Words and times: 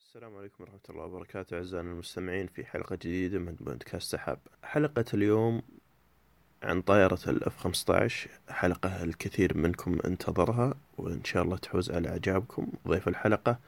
السلام 0.00 0.36
عليكم 0.36 0.64
ورحمة 0.64 0.80
الله 0.90 1.04
وبركاته 1.04 1.56
أعزائنا 1.56 1.90
المستمعين 1.90 2.46
في 2.46 2.64
حلقة 2.64 2.96
جديدة 2.96 3.38
من 3.38 3.54
بودكاست 3.60 4.12
سحاب. 4.12 4.38
حلقة 4.64 5.04
اليوم 5.14 5.62
عن 6.62 6.82
طائرة 6.82 7.18
الأف 7.28 7.56
15 7.56 8.30
حلقة 8.50 9.02
الكثير 9.02 9.56
منكم 9.56 9.98
انتظرها 10.04 10.74
وإن 10.98 11.24
شاء 11.24 11.42
الله 11.42 11.56
تحوز 11.56 11.90
على 11.90 12.08
إعجابكم. 12.08 12.66
ضيف 12.88 13.08
الحلقة 13.08 13.58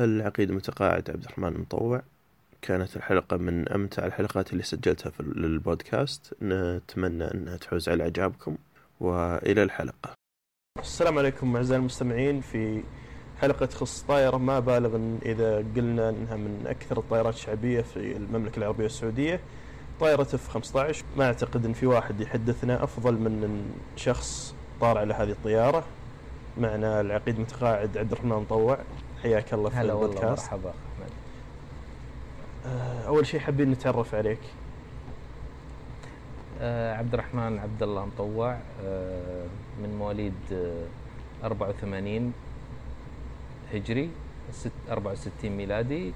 العقيد 0.00 0.50
المتقاعد 0.50 1.10
عبد 1.10 1.24
الرحمن 1.24 1.48
المطوع. 1.48 2.02
كانت 2.62 2.96
الحلقة 2.96 3.36
من 3.36 3.68
أمتع 3.68 4.06
الحلقات 4.06 4.52
اللي 4.52 4.62
سجلتها 4.62 5.10
في 5.10 5.20
البودكاست 5.20 6.34
نتمنى 6.42 7.24
أنها 7.24 7.56
تحوز 7.56 7.88
على 7.88 8.02
إعجابكم 8.02 8.56
وإلى 9.00 9.62
الحلقة. 9.62 10.10
السلام 10.78 11.18
عليكم 11.18 11.56
أعزائي 11.56 11.80
المستمعين 11.80 12.40
في 12.40 12.82
حلقة 13.40 13.66
تخص 13.66 14.02
طائرة 14.02 14.36
ما 14.36 14.60
بالغ 14.60 14.96
إن 14.96 15.18
إذا 15.24 15.56
قلنا 15.56 16.08
أنها 16.08 16.36
من 16.36 16.64
أكثر 16.66 16.98
الطائرات 16.98 17.34
شعبية 17.34 17.80
في 17.80 18.16
المملكة 18.16 18.58
العربية 18.58 18.86
السعودية. 18.86 19.40
طائرة 20.00 20.22
اف 20.22 20.48
15 20.48 21.04
ما 21.16 21.24
أعتقد 21.24 21.64
أن 21.64 21.72
في 21.72 21.86
واحد 21.86 22.20
يحدثنا 22.20 22.84
أفضل 22.84 23.12
من 23.14 23.62
شخص 23.96 24.54
طار 24.80 24.98
على 24.98 25.14
هذه 25.14 25.30
الطيارة. 25.30 25.84
معنا 26.58 27.00
العقيد 27.00 27.40
متقاعد 27.40 27.98
عبد 27.98 28.12
الرحمن 28.12 28.36
مطوع 28.36 28.78
حياك 29.22 29.54
الله 29.54 29.70
في 29.70 29.76
هلا 29.76 29.92
والله 29.92 30.06
البودكاست. 30.10 30.44
مرحبا. 30.44 30.72
آه، 32.66 33.06
أول 33.06 33.26
شيء 33.26 33.40
حابين 33.40 33.70
نتعرف 33.70 34.14
عليك. 34.14 34.38
آه 36.60 36.94
عبد 36.96 37.14
الرحمن 37.14 37.58
عبد 37.58 37.82
الله 37.82 38.04
مطوع 38.06 38.58
آه 38.84 39.46
من 39.82 39.94
مواليد 39.98 40.34
آه 40.52 40.84
84 41.44 42.32
هجري 43.74 44.10
ست 44.52 44.70
64 44.90 45.50
ميلادي. 45.50 46.12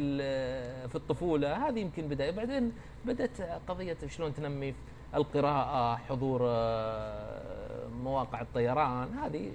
في 0.89 0.95
الطفولة. 0.95 1.69
هذه 1.69 1.79
يمكن 1.79 2.09
بداية. 2.09 2.31
بعدين 2.31 2.73
بدأت 3.05 3.41
قضية 3.69 3.97
شلون 4.07 4.35
تنمي 4.35 4.75
القراءة 5.15 5.97
حضور 5.97 6.41
آه، 6.45 7.87
مواقع 7.89 8.41
الطيران. 8.41 9.19
هذه 9.19 9.53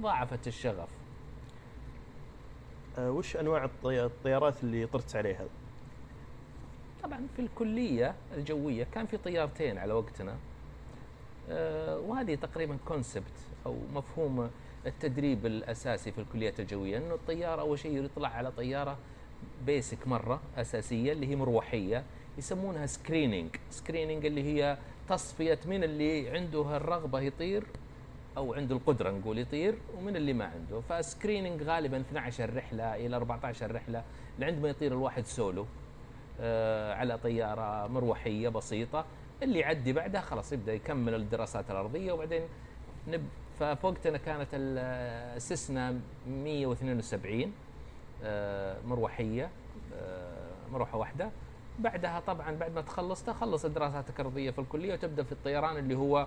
ضاعفت 0.00 0.46
الشغف. 0.46 0.88
آه، 2.98 3.10
وش 3.10 3.36
الطي- 3.36 4.04
الطيارات 4.04 4.64
اللي 4.64 4.86
طرت 4.86 5.16
عليها؟ 5.16 5.44
طبعا 7.02 7.26
في 7.36 7.42
الكلية 7.42 8.14
الجوية 8.36 8.86
كان 8.94 9.06
في 9.06 9.16
طيارتين 9.16 9.78
على 9.78 9.92
وقتنا 9.92 10.36
آه، 11.50 11.98
وهذه 11.98 12.34
تقريبا 12.34 12.76
concept 12.88 13.32
أو 13.66 13.76
مفهوم 13.94 14.50
التدريب 14.86 15.46
الأساسي 15.46 16.12
في 16.12 16.18
الكليات 16.18 16.60
الجوية 16.60 16.98
إنه 16.98 17.14
الطيار 17.14 17.60
أول 17.60 17.78
شيء 17.78 18.04
يطلع 18.04 18.28
على 18.28 18.50
طيارة 18.50 18.98
basic 19.66 20.08
مرة 20.08 20.40
أساسية 20.56 21.12
اللي 21.12 21.26
هي 21.26 21.36
مروحية 21.36 22.04
يسمونها 22.38 22.86
screening 22.86 23.48
screening 23.70 24.26
اللي 24.26 24.42
هي 24.42 24.78
تصفية 25.08 25.58
من 25.66 25.84
اللي 25.84 26.30
عنده 26.30 26.76
الرغبة 26.76 27.20
يطير 27.20 27.64
أو 28.36 28.54
عنده 28.54 28.76
القدرة 28.76 29.10
نقول 29.10 29.38
يطير 29.38 29.78
ومن 29.98 30.16
اللي 30.16 30.32
ما 30.32 30.44
عنده. 30.44 30.80
فسكريننج 30.80 31.62
غالبا 31.62 32.00
12 32.00 32.56
رحلة 32.56 32.96
إلى 32.96 33.16
14 33.16 33.74
رحلة 33.74 34.04
لعندما 34.38 34.68
يطير 34.68 34.92
الواحد 34.92 35.26
سولو 35.26 35.66
على 36.94 37.18
طيارة 37.22 37.86
مروحية 37.86 38.48
بسيطة. 38.48 39.04
اللي 39.42 39.58
يعدي 39.58 39.92
بعدها 39.92 40.20
خلاص 40.20 40.52
يبدأ 40.52 40.72
يكمل 40.74 41.14
الدراسات 41.14 41.70
الأرضية 41.70 42.12
وبعدين 42.12 42.42
نب 43.08 43.24
ففي 43.60 43.86
وقتنا 43.86 44.18
كانت 44.18 44.48
ال- 44.52 44.78
السسنا 45.36 46.00
172 46.28 47.52
آه، 48.24 48.76
مروحية 48.86 49.50
آه، 49.94 50.48
مروحة 50.72 50.98
واحدة. 50.98 51.30
بعدها 51.78 52.20
طبعا 52.20 52.50
بعد 52.52 52.74
ما 52.74 52.80
تخلص 52.80 53.22
تخلص 53.22 53.66
دراساتك 53.66 54.20
الأرضية 54.20 54.50
في 54.50 54.58
الكلية 54.58 54.92
وتبدأ 54.92 55.22
في 55.22 55.32
الطيران 55.32 55.76
اللي 55.76 55.94
هو 55.94 56.26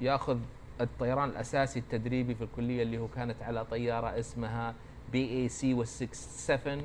ياخذ 0.00 0.38
الطيران 0.80 1.28
الأساسي 1.28 1.78
التدريبي 1.78 2.34
في 2.34 2.44
الكلية 2.44 2.82
اللي 2.82 2.98
هو 2.98 3.08
كانت 3.08 3.42
على 3.42 3.64
طيارة 3.64 4.18
اسمها 4.18 4.74
بي 5.12 5.30
اي 5.30 5.48
سي 5.48 5.84
67 5.84 6.82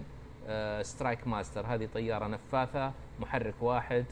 Strikemaster 0.82 1.66
هذه 1.66 1.90
طيارة 1.94 2.28
نفاثة 2.28 2.92
محرك 3.20 3.56
واحد 3.62 4.06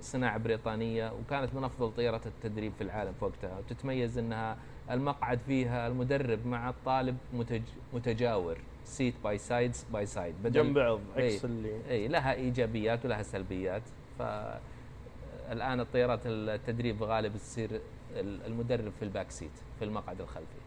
صناعة 0.00 0.38
بريطانية 0.38 1.12
وكانت 1.12 1.54
من 1.54 1.64
أفضل 1.64 1.92
طيارات 1.92 2.26
التدريب 2.26 2.72
في 2.78 2.84
العالم 2.84 3.12
في 3.12 3.24
وقتها 3.24 3.58
وتتميز 3.58 4.18
أنها 4.18 4.56
المقعد 4.90 5.38
فيها 5.46 5.86
المدرب 5.86 6.46
مع 6.46 6.68
الطالب 6.70 7.16
متج 7.32 7.62
متجاور 7.92 8.58
side 8.84 9.14
by 9.24 9.38
side 9.38 9.86
by 9.92 10.06
side 10.06 10.34
جنب 10.44 10.78
بعض 10.78 11.00
إيه. 11.16 11.34
عكس 11.34 11.44
اللي 11.44 11.90
اي 11.90 12.08
لها 12.08 12.32
إيجابيات 12.34 13.04
ولها 13.04 13.22
سلبيات 13.22 13.82
فالان 14.18 15.80
الطيارات 15.80 16.20
التدريب 16.26 17.02
غالب 17.02 17.36
تصير 17.36 17.80
المدرب 18.20 18.92
في 18.98 19.04
ال 19.04 19.09
back 19.09 19.30
seat 19.30 19.50
في 19.78 19.84
المقعد 19.84 20.20
الخلفي 20.20 20.58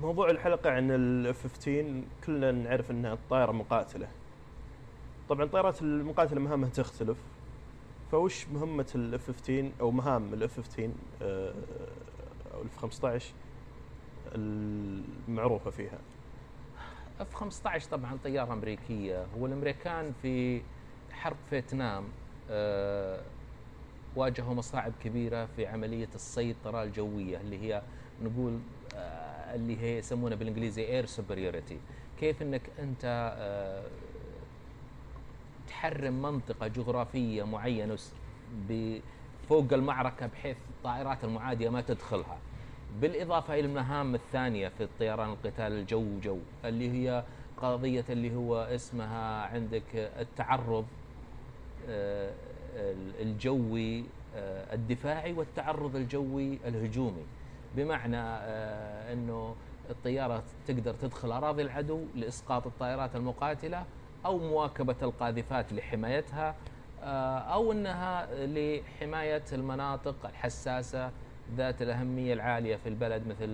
موضوع 0.00 0.30
الحلقة 0.30 0.70
عن 0.70 0.90
ال 0.90 1.16
F 1.16 1.42
15 1.42 2.02
كلنا 2.26 2.52
نعرف 2.52 2.90
إنها 2.90 3.18
طائرة 3.30 3.52
مقاتلة. 3.52 4.08
طبعا 5.28 5.44
الطائرات 5.44 5.82
المقاتلة 5.82 6.40
مهامها 6.40 6.68
تختلف. 6.68 7.18
فوش 8.12 8.48
مهمة 8.48 8.86
ال 8.94 9.10
F 9.10 9.26
15 9.26 9.70
أو 9.80 9.90
مهام 9.90 10.34
ال 10.34 10.45
F 10.45 10.56
15 10.56 10.90
آه، 11.22 11.54
أو 12.54 12.60
ال 12.62 12.69
F 12.69 12.76
15 12.76 13.34
المعروفة 14.34 15.70
فيها؟ 15.70 15.98
F 17.20 17.34
15 17.34 17.90
طبعا 17.90 18.18
طيارة 18.24 18.52
أمريكية 18.52 19.26
والامريكان 19.36 20.12
في 20.22 20.62
حرب 21.12 21.36
فيتنام 21.50 22.04
آه، 22.50 23.20
واجهوا 24.16 24.54
مصاعب 24.54 24.92
كبيرة 25.04 25.46
في 25.56 25.66
عملية 25.66 26.08
السيطرة 26.14 26.82
الجوية 26.82 27.40
اللي 27.40 27.58
هي 27.58 27.82
نقول 28.22 28.58
آه، 28.94 29.54
اللي 29.54 29.76
هي 29.80 29.98
يسمونها 29.98 30.36
بالإنجليزي 30.36 30.82
air 30.86 31.06
superiority 31.06 31.78
كيف 32.20 32.42
إنك 32.42 32.70
أنت 32.78 33.34
آه، 33.38 33.82
تحرم 35.76 36.22
منطقة 36.22 36.66
جغرافية 36.66 37.42
معينة 37.42 37.98
فوق 39.48 39.72
المعركة 39.72 40.26
بحيث 40.26 40.56
الطائرات 40.70 41.24
المعادية 41.24 41.68
ما 41.68 41.80
تدخلها. 41.80 42.38
بالإضافة 43.00 43.54
إلى 43.54 43.66
المهام 43.66 44.14
الثانية 44.14 44.68
في 44.68 44.82
الطيران 44.82 45.28
القتال 45.28 45.72
الجو 45.72 46.20
جو 46.20 46.38
اللي 46.64 46.90
هي 46.90 47.24
قضية 47.56 48.04
اللي 48.10 48.34
هو 48.34 48.56
اسمها 48.56 49.46
عندك 49.46 49.94
التعرض 49.94 50.86
آه، 51.88 52.32
الجوي 53.20 54.04
آه، 54.36 54.74
الدفاعي 54.74 55.32
والتعرض 55.32 55.96
الجوي 55.96 56.58
الهجومي. 56.66 57.24
بمعنى 57.76 58.20
آه، 58.20 59.12
إنه 59.12 59.54
الطيارة 59.90 60.42
تقدر 60.66 60.94
تدخل 60.94 61.32
أراضي 61.32 61.62
العدو 61.62 62.00
لإسقاط 62.14 62.66
الطائرات 62.66 63.16
المقاتلة 63.16 63.84
أو 64.26 64.38
مواكبة 64.38 64.96
القاذفات 65.02 65.72
لحمايتها 65.72 66.54
أو 67.52 67.72
إنها 67.72 68.28
لحماية 68.46 69.42
المناطق 69.52 70.16
الحساسة 70.26 71.10
ذات 71.56 71.82
الأهمية 71.82 72.32
العالية 72.34 72.76
في 72.76 72.88
البلد 72.88 73.26
مثل 73.26 73.46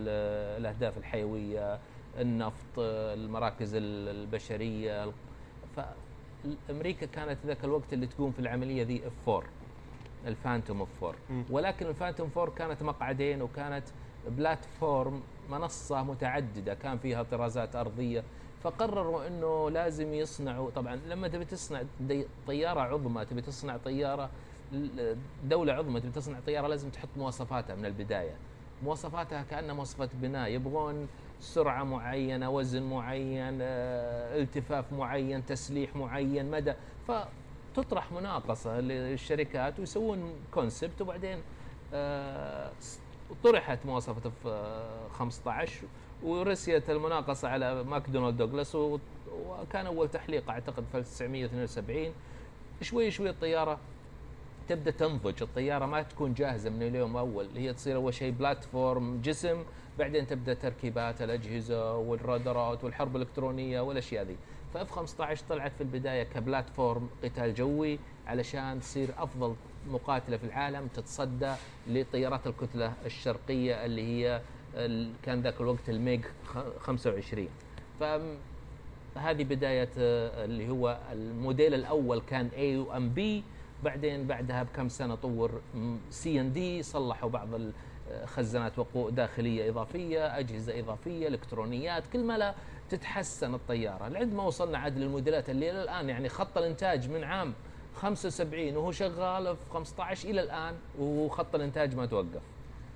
الأهداف 0.59 0.99
الحيوية 0.99 1.79
النفط 2.19 2.79
المراكز 2.79 3.71
البشرية 3.75 5.13
فامريكا 6.69 7.07
كانت 7.07 7.39
ذاك 7.47 7.65
الوقت 7.65 7.93
اللي 7.93 8.07
تقوم 8.07 8.33
في 8.33 8.39
العملية 8.39 8.83
ذي 8.83 9.03
F 9.07 9.29
4 9.29 9.49
ال 10.27 10.33
Phantom 10.33 10.81
F 10.81 11.05
4 11.05 11.21
ولكن 11.51 11.87
ال 11.87 11.92
Phantom 11.92 12.31
4 12.37 12.55
كانت 12.55 12.83
مقعدين 12.83 13.43
وكانت 13.43 13.85
platform 14.29 15.23
منصة 15.51 16.03
متعددة 16.03 16.75
كان 16.75 16.99
فيها 16.99 17.23
طرازات 17.23 17.77
أرضية 17.77 18.23
فقرروا 18.63 19.27
إنه 19.27 19.71
لازم 19.71 20.15
يصنعوا 20.15 20.71
طبعا 20.71 20.97
لما 20.97 21.29
تبي 21.29 21.45
تصنع 21.45 21.83
طيارة 22.47 22.81
عظمى 22.81 23.25
تبي 23.25 23.41
تصنع 23.43 23.77
طيارة 23.77 24.31
دولة 25.45 25.73
عظمى 25.73 26.01
تبي 26.01 26.11
تصنع 26.11 26.41
طيارة 26.47 26.67
لازم 26.67 26.91
تحط 26.91 27.09
مواصفاتها 27.17 27.77
من 27.77 27.87
البداية. 27.87 28.35
مواصفاتها 28.83 29.43
كأنها 29.43 29.75
مواصفات 29.75 30.09
بناء 30.15 30.49
يبغون 30.51 31.09
سرعة 31.41 31.85
معينة 31.85 32.51
وزن 32.51 32.83
معين 32.83 33.59
آه، 33.63 34.39
التفاف 34.43 34.93
معين 34.93 35.47
تسليح 35.47 35.97
معين 35.97 36.51
مدى. 36.51 36.75
فتطرح 37.09 38.13
مناقصة 38.13 38.81
للشركات 38.81 39.79
ويسوون 39.81 40.35
concept 40.55 41.01
وبعدين 41.01 41.39
آه، 41.95 42.71
طرحت 43.45 43.79
مواصفة 43.87 44.31
F 44.43 44.83
15 45.13 45.83
ورسيت 46.25 46.91
المناقصة 46.91 47.49
على 47.49 47.85
ماكدونالد 47.85 48.37
دوغلاس 48.37 48.75
وكان 48.75 49.87
أول 49.87 50.09
تحليق 50.09 50.51
أعتقد 50.51 50.85
في 50.93 50.99
1972 50.99 52.13
شوي 52.83 53.11
شوي 53.11 53.31
الطيارة 53.31 53.79
تبدأ 54.69 54.91
تنضج 54.91 55.43
الطيارة 55.43 55.87
ما 55.87 56.03
تكون 56.03 56.35
جاهزة 56.35 56.71
من 56.71 56.83
اليوم 56.83 57.17
أول 57.17 57.47
هي 57.57 57.73
تصير 57.73 57.97
أول 57.97 58.15
شيء 58.15 58.31
platform 58.31 59.21
جسم 59.21 59.65
بعدين 59.99 60.27
تبدأ 60.27 60.55
تركيبات 60.55 61.23
الأجهزة 61.23 61.97
والرادارات 61.97 62.85
والحرب 62.85 63.17
الإلكترونية 63.17 63.81
والأشياء 63.81 64.25
ذي. 64.25 64.37
ف 64.75 64.83
F 64.83 64.91
15 64.91 65.45
طلعت 65.49 65.73
في 65.73 65.81
البداية 65.81 66.23
ك 66.23 66.32
platform 66.32 67.09
قتال 67.25 67.55
جوي 67.55 67.99
علشان 68.27 68.81
تصير 68.81 69.09
أفضل 69.19 69.55
مقاتلة 69.91 70.37
في 70.37 70.45
العالم 70.45 70.87
تتصدى 70.95 71.55
لطيارات 71.89 72.47
الكتلة 72.47 72.93
الشرقية 73.07 73.85
اللي 73.85 74.03
هي 74.03 74.41
كان 75.23 75.41
ذاك 75.43 75.61
الوقت 75.61 75.89
الميج 75.89 76.21
25 76.81 77.49
فهذه 78.01 79.45
بداية 79.45 79.91
آه، 79.99 80.45
اللي 80.45 80.69
هو 80.69 80.99
الموديل 81.13 81.75
الأول 81.75 82.21
كان 82.21 82.51
A 82.51 82.89
و 82.89 83.09
B 83.11 83.45
بعدين 83.85 84.27
بعدها 84.27 84.63
بكم 84.63 84.89
سنة 84.89 85.15
طور 85.15 85.61
سي 86.11 86.41
ان 86.41 86.53
دي 86.53 86.83
صلحوا 86.83 87.31
بعض 87.31 87.49
خزانات 88.25 88.79
وقود 88.79 89.15
داخلية 89.15 89.71
إضافية، 89.71 90.39
أجهزة 90.39 90.81
إضافية، 90.81 91.29
إلكترونيات، 91.29 92.07
كل 92.07 92.25
ما 92.25 92.39
لا 92.39 92.55
تتحسن 92.89 93.55
الطيارة، 93.55 94.09
لعند 94.09 94.35
ما 94.35 94.43
وصلنا 94.43 94.79
عاد 94.79 94.99
للموديلات 94.99 95.51
اللي 95.51 95.71
إلى 95.71 95.83
الآن 95.83 96.09
يعني 96.09 96.29
خط 96.29 96.59
الإنتاج 96.59 97.11
من 97.11 97.25
عام 97.25 97.55
75 97.95 98.77
وهو 98.77 98.93
شغال 98.93 99.57
في 99.57 99.63
15 99.73 100.29
إلى 100.29 100.41
الآن 100.41 100.75
وخط 100.99 101.55
الإنتاج 101.55 101.97
ما 101.97 102.07
توقف. 102.07 102.43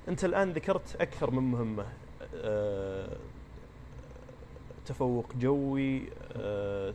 أنت 0.08 0.25
الآن 0.25 0.53
ذكرت 0.53 0.97
أكثر 1.00 1.31
من 1.31 1.43
مهمة 1.43 1.87
أه 2.35 3.17
تفوق 4.87 5.26
جوي 5.37 6.03
أه 6.32 6.94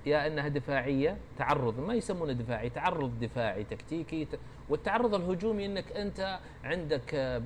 يا 0.05 0.27
إنها 0.27 0.47
دفاعية 0.47 1.17
تعرض 1.37 1.79
ما 1.79 1.93
يسمونه 1.93 2.33
دفاعي 2.33 2.69
تعرض 2.69 3.19
دفاعي 3.19 3.63
تكتيكي 3.63 4.27
والتعرض 4.69 5.15
الهجومي 5.15 5.65
إنك 5.65 5.91
أنت 5.91 6.39
عندك 6.63 7.15
آه، 7.15 7.41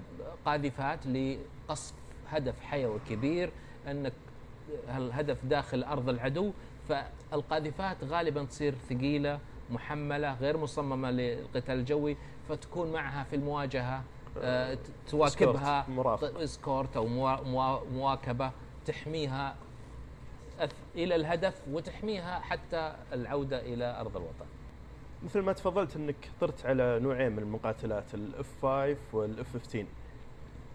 قاذفات 0.45 1.07
لقصف 1.07 1.93
هدف 2.29 2.59
حيوي 2.61 2.99
كبير 3.09 3.51
إنك 3.87 4.13
الهدف 4.97 5.45
داخل 5.45 5.83
أرض 5.83 6.09
العدو 6.09 6.51
فالقاذفات 6.89 8.03
غالبا 8.03 8.43
تصير 8.43 8.75
ثقيلة 8.89 9.39
محملة 9.71 10.33
غير 10.33 10.57
مصممة 10.57 11.11
للقتال 11.11 11.79
الجوي 11.79 12.17
فتكون 12.49 12.91
معها 12.91 13.23
في 13.23 13.35
المواجهة 13.35 14.03
آه، 14.37 14.77
تواكبها 15.07 15.85
escort 16.43 16.97
أو 16.97 17.07
مواكبة 17.91 18.51
تحميها 18.85 19.55
إلى 20.95 21.15
الهدف 21.15 21.61
وتحميها 21.71 22.39
حتى 22.39 22.95
العودة 23.13 23.61
إلى 23.61 23.99
أرض 23.99 24.17
الوطن. 24.17 24.45
مثل 25.23 25.39
ما 25.39 25.53
تفضلت 25.53 25.95
إنك 25.95 26.15
طرت 26.41 26.65
على 26.65 26.99
نوعين 26.99 27.31
من 27.31 27.39
المقاتلات 27.39 28.13
ال 28.13 28.30
F 28.30 28.47
5 28.61 28.97
وال 29.13 29.40
F 29.40 29.53
15 29.53 29.85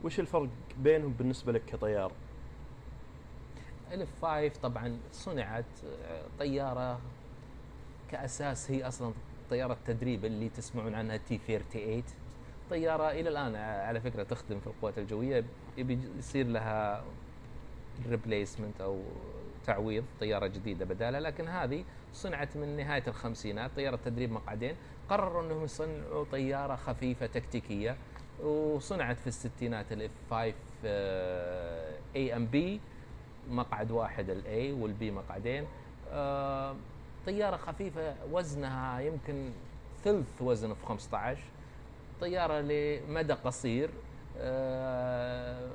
وش 0.05 0.21
الفرق 0.21 0.49
بينهم 0.79 1.13
بالنسبة 1.13 1.53
لك 1.53 1.63
كطيار؟ 1.65 2.13
ال 3.93 4.01
F 4.01 4.09
5 4.23 4.49
طبعا 4.63 4.99
صنعت 5.13 5.65
طيارة 6.39 7.01
كأساس 8.15 8.71
هي 8.71 8.89
أصلا 8.89 9.13
طيارة 9.51 9.77
تدريب 9.87 10.25
اللي 10.25 10.49
تسمعون 10.49 10.95
عنها 10.95 11.17
T 11.17 11.41
38 11.47 12.03
طيارة 12.71 13.11
إلى 13.11 13.29
الآن 13.29 13.57
على 13.57 14.01
فكرة 14.01 14.23
تخدم 14.23 14.61
في 14.61 14.67
القوات 14.67 14.99
الجوية. 14.99 15.45
يبي 15.77 15.99
يصير 16.19 16.47
لها 16.47 17.05
replacement 18.09 18.81
أو 18.81 19.03
تعويض 19.67 20.05
طيارة 20.21 20.47
جديدة 20.47 20.85
بدالها. 20.85 21.21
لكن 21.21 21.49
هذه 21.49 21.85
صنعت 22.13 22.57
من 22.57 22.77
نهاية 22.77 23.03
الخمسينات 23.09 23.71
طيارة 23.77 23.99
تدريب 24.05 24.33
مقعدين. 24.33 24.77
قرروا 25.09 25.43
إنهم 25.43 25.65
يصنعوا 25.65 26.25
طيارة 26.33 26.77
خفيفة 26.77 27.27
تكتيكية 27.27 27.97
وصنعت 28.43 29.19
في 29.19 29.27
الستينات 29.27 29.93
ال 29.93 30.02
F 30.02 30.11
5 30.31 30.55
A 32.17 32.37
and 32.37 32.47
B 32.47 32.81
مقعد 33.51 33.91
واحد 33.91 34.31
ال 34.31 34.73
A 34.73 34.82
وال 34.82 35.01
B 35.01 35.11
مقعدين. 35.11 35.65
آه، 36.11 36.77
طيارة 37.27 37.57
خفيفة 37.57 38.15
وزنها 38.33 39.01
يمكن 39.01 39.51
ثلث 40.05 40.43
وزن 40.43 40.75
في 40.75 40.87
15 40.87 41.39
طيارة 42.21 42.61
لمدى 42.61 43.33
قصير 43.33 43.91
آه، 44.39 45.69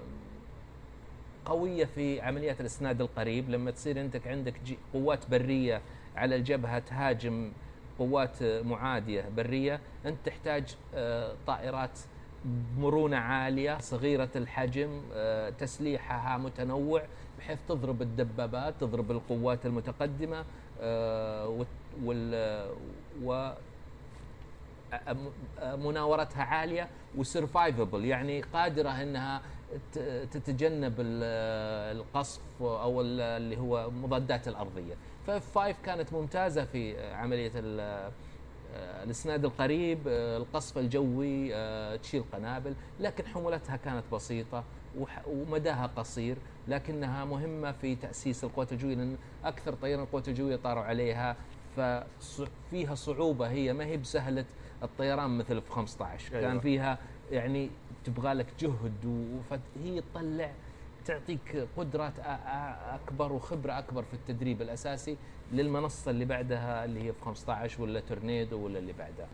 قوية 1.45 1.85
في 1.85 2.21
عمليات 2.21 2.61
الإسناد 2.61 3.01
القريب. 3.01 3.49
لما 3.49 3.71
تصير 3.71 4.01
انت 4.01 4.27
عندك 4.27 4.53
قوات 4.93 5.29
برية 5.29 5.81
على 6.15 6.35
الجبهة 6.35 6.79
تهاجم 6.79 7.51
قوات 7.99 8.43
معادية 8.43 9.25
برية 9.37 9.79
أنت 10.05 10.17
تحتاج 10.25 10.75
آه، 10.95 11.35
طائرات 11.47 11.99
مرونة 12.77 13.17
عالية 13.17 13.77
صغيرة 13.79 14.29
الحجم 14.35 15.01
آه، 15.13 15.49
تسليحها 15.49 16.37
متنوع 16.37 17.03
بحيث 17.39 17.59
تضرب 17.69 18.01
الدبابات 18.01 18.73
تضرب 18.79 19.11
القوات 19.11 19.65
المتقدمة. 19.65 20.45
آه، 20.81 21.47
وت- 21.47 21.67
وال 22.03 22.69
و 23.23 23.51
مناورتها 25.61 26.43
عالية 26.43 26.89
وسرفايفبل 27.17 28.05
يعني 28.05 28.41
قادرة 28.41 28.89
إنها 28.89 29.41
تتجنب 30.31 30.93
ال- 30.99 31.97
القصف 31.97 32.41
أو 32.61 33.01
ال- 33.01 33.21
اللي 33.21 33.57
هو 33.57 33.89
مضادات 33.91 34.47
الأرضية. 34.47 34.93
فاف 35.27 35.57
5 35.57 35.75
كانت 35.85 36.13
ممتازة 36.13 36.65
في 36.65 37.11
عملية 37.13 37.51
ال- 37.55 38.11
الإسناد 39.03 39.45
القريب 39.45 39.99
القصف 40.07 40.77
الجوي 40.77 41.49
تشيل 41.97 42.23
قنابل 42.33 42.73
لكن 42.99 43.25
حمولتها 43.25 43.75
كانت 43.75 44.03
بسيطة. 44.13 44.63
ومداها 45.27 45.87
قصير 45.87 46.37
لكنها 46.67 47.25
مهمة 47.25 47.71
في 47.71 47.95
تأسيس 47.95 48.43
القوات 48.43 48.71
الجوية 48.71 48.95
لأن 48.95 49.17
أكثر 49.43 49.73
طيران 49.73 50.03
القوات 50.03 50.27
الجوية 50.27 50.55
طاروا 50.55 50.83
عليها 50.83 51.35
ففيها 51.75 52.95
صعوبة 52.95 53.49
هي 53.49 53.73
ما 53.73 53.85
هي 53.85 53.97
بسهلة 53.97 54.45
الطيران 54.83 55.37
مثل 55.37 55.61
في 55.61 55.71
15 55.71 56.35
أيوة. 56.35 56.49
كان 56.49 56.59
فيها 56.59 56.97
يعني 57.31 57.69
تبغى 58.05 58.33
لك 58.33 58.47
جهد 58.59 59.05
وهي 59.05 60.01
تطلع 60.01 60.51
تعطيك 61.05 61.67
قدرات 61.77 62.13
أكبر 62.93 63.33
وخبرة 63.33 63.79
أكبر 63.79 64.03
في 64.03 64.13
التدريب 64.13 64.61
الأساسي 64.61 65.17
للمنصة 65.51 66.11
اللي 66.11 66.25
بعدها 66.25 66.85
اللي 66.85 67.03
هي 67.03 67.13
في 67.13 67.25
15 67.25 67.81
ولا 67.81 67.99
تورنيدو 67.99 68.65
ولا 68.65 68.79
اللي 68.79 68.93
بعدها 68.93 69.27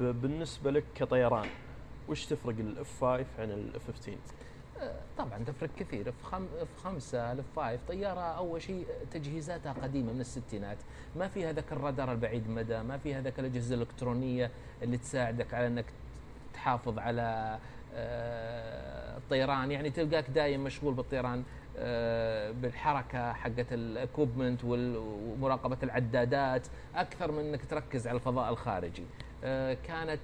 بالنسبة 0.00 0.70
لك 0.70 0.84
كطيران 0.94 1.48
وش 2.08 2.26
تفرق 2.26 2.54
ال 2.58 2.79
F 2.79 3.00
5 3.00 3.26
عن 3.38 3.50
ال 3.50 3.68
F 3.68 3.86
15 3.86 4.18
طبعا 5.18 5.44
تفرق 5.46 5.70
كثير. 5.78 6.12
في 6.12 6.46
خمسة 6.82 7.32
ال 7.32 7.38
F 7.38 7.44
5 7.56 7.78
طيارة 7.88 8.20
أول 8.20 8.62
شيء 8.62 8.86
تجهيزاتها 9.10 9.72
قديمة 9.72 10.12
من 10.12 10.20
الستينات. 10.20 10.78
ما 11.16 11.28
فيها 11.28 11.52
ذاك 11.52 11.72
الرادار 11.72 12.12
البعيد 12.12 12.48
مدى 12.50 12.82
ما 12.82 12.98
فيها 12.98 13.20
ذاك 13.20 13.38
الأجهزة 13.38 13.74
الإلكترونية 13.74 14.50
اللي 14.82 14.96
تساعدك 14.96 15.54
على 15.54 15.66
أنك 15.66 15.84
تحافظ 16.54 16.98
على 16.98 17.58
آه، 17.94 19.16
الطيران. 19.18 19.70
يعني 19.70 19.90
تلقاك 19.90 20.30
دايم 20.30 20.64
مشغول 20.64 20.94
بالطيران 20.94 21.44
آه، 21.76 22.50
بالحركة 22.50 23.32
حقت 23.32 23.72
ال 23.72 23.81
equipment 23.81 24.64
ومراقبة 24.64 25.78
العدادات. 25.82 26.66
أكثر 26.94 27.32
من 27.32 27.38
أنك 27.38 27.64
تركز 27.64 28.06
على 28.06 28.16
الفضاء 28.16 28.50
الخارجي. 28.50 29.04
كانت 29.86 30.20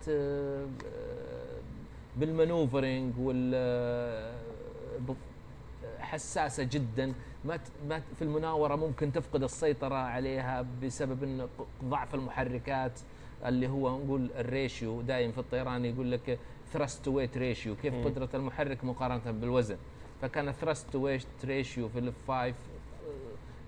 بال 2.20 2.35
maneuvering 2.35 3.12
وال 3.18 3.54
حساسة 5.98 6.62
جدا. 6.62 7.12
ما 7.44 7.60
ما 7.88 8.02
في 8.18 8.22
المناورة 8.22 8.76
ممكن 8.76 9.12
تفقد 9.12 9.42
السيطرة 9.42 9.94
عليها 9.94 10.66
بسبب 10.82 11.22
إن 11.24 11.48
ضعف 11.84 12.14
المحركات 12.14 13.00
اللي 13.44 13.68
هو 13.68 13.98
نقول 13.98 14.30
ال 14.36 14.45
ratio. 14.45 15.00
دايم 15.02 15.32
في 15.32 15.38
الطيران 15.38 15.84
يقول 15.84 16.12
لك 16.12 16.38
thrust 16.72 17.04
to 17.04 17.10
weight 17.10 17.38
ratio 17.38 17.76
كيف 17.76 17.94
مم. 17.94 18.04
قدرة 18.04 18.28
المحرك 18.34 18.84
مقارنة 18.84 19.30
بالوزن. 19.30 19.76
فكان 20.22 20.52
thrust 20.52 20.90
to 20.92 20.98
weight 20.98 21.26
ratio 21.44 21.88
في 21.88 21.98
ال 21.98 22.06
F 22.06 22.14
5 22.28 22.54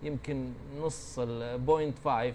يمكن 0.02 0.52
نص 0.80 1.19
ال 1.19 1.92
0.5 2.04 2.35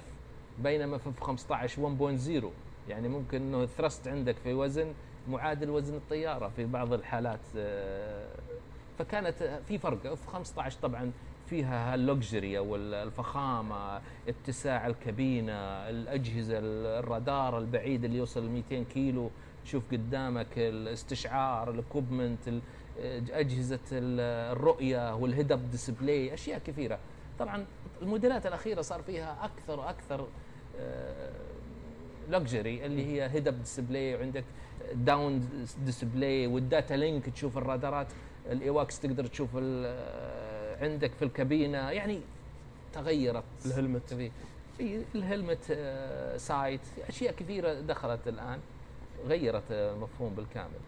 بينما 0.64 0.98
في 0.98 1.12
15 1.22 1.82
1.0 1.82 2.46
يعني 2.90 3.08
ممكن 3.08 3.42
إنه 3.42 3.64
ال 3.64 3.70
thrust 3.70 4.08
عندك 4.08 4.36
في 4.44 4.54
وزن 4.54 4.94
معادل 5.30 5.70
وزن 5.70 5.96
الطيارة 5.96 6.48
في 6.56 6.66
بعض 6.66 6.94
الحالات 6.94 7.40
آه، 7.58 8.28
فكانت 9.00 9.60
في 9.68 9.78
فرق. 9.78 10.14
في 10.14 10.28
15 10.28 10.80
طبعا 10.82 11.12
فيها 11.50 11.94
هال 11.94 12.10
luxury 12.10 12.58
أو 12.58 12.76
الفخامة 12.76 14.02
اتساع 14.28 14.88
الكابينة 14.88 15.54
الأجهزة 15.90 16.56
الرادار 16.60 17.58
البعيد 17.58 18.04
اللي 18.04 18.18
يوصل 18.18 18.46
ل 18.46 18.50
200 18.50 18.84
كيلو 18.84 19.30
تشوف 19.66 19.84
قدامك 19.92 20.48
الاستشعار 20.58 21.70
ال 21.72 21.79
equipment 21.79 22.48
ال- 22.48 22.62
أجهزة 23.32 23.80
ال- 23.92 24.52
الرؤية 24.58 25.16
وال 25.16 25.28
head 25.28 25.52
up 25.52 25.72
display 25.72 26.34
أشياء 26.34 26.60
كثيرة. 26.60 27.00
طبعا 27.40 27.66
الموديلات 28.02 28.46
الأخيرة 28.46 28.82
صار 28.82 29.02
فيها 29.02 29.46
أكثر 29.46 29.80
وأكثر 29.80 30.28
luxury 32.30 32.86
اللي 32.86 33.06
هي 33.06 33.30
head 33.30 33.48
up 33.48 33.60
display 33.60 34.16
وعندك 34.16 34.44
down 34.94 35.50
display 35.86 36.48
وال 36.48 36.63
data 36.63 36.94
link 36.94 37.30
تشوف 37.30 37.58
الرادارات 37.58 38.08
ال 38.52 38.60
AWACS 38.60 39.00
تقدر 39.00 39.26
تشوف 39.28 39.50
ال- 39.58 40.76
عندك 40.84 41.12
في 41.12 41.26
الكابينة. 41.26 41.78
يعني 41.92 42.20
تغيرت. 42.94 43.44
ال 43.66 43.72
helmet. 43.72 44.14
في 44.14 44.32
ال 45.16 45.23
helmet 45.23 45.68
آه، 45.72 46.38
sight 46.38 46.82
أشياء 47.10 47.34
كثيرة 47.36 47.74
دخلت 47.74 48.28
الآن 48.28 48.60
غيرت 49.28 49.72
آه، 49.72 49.94
المفهوم 49.94 50.34
بالكامل. 50.34 50.80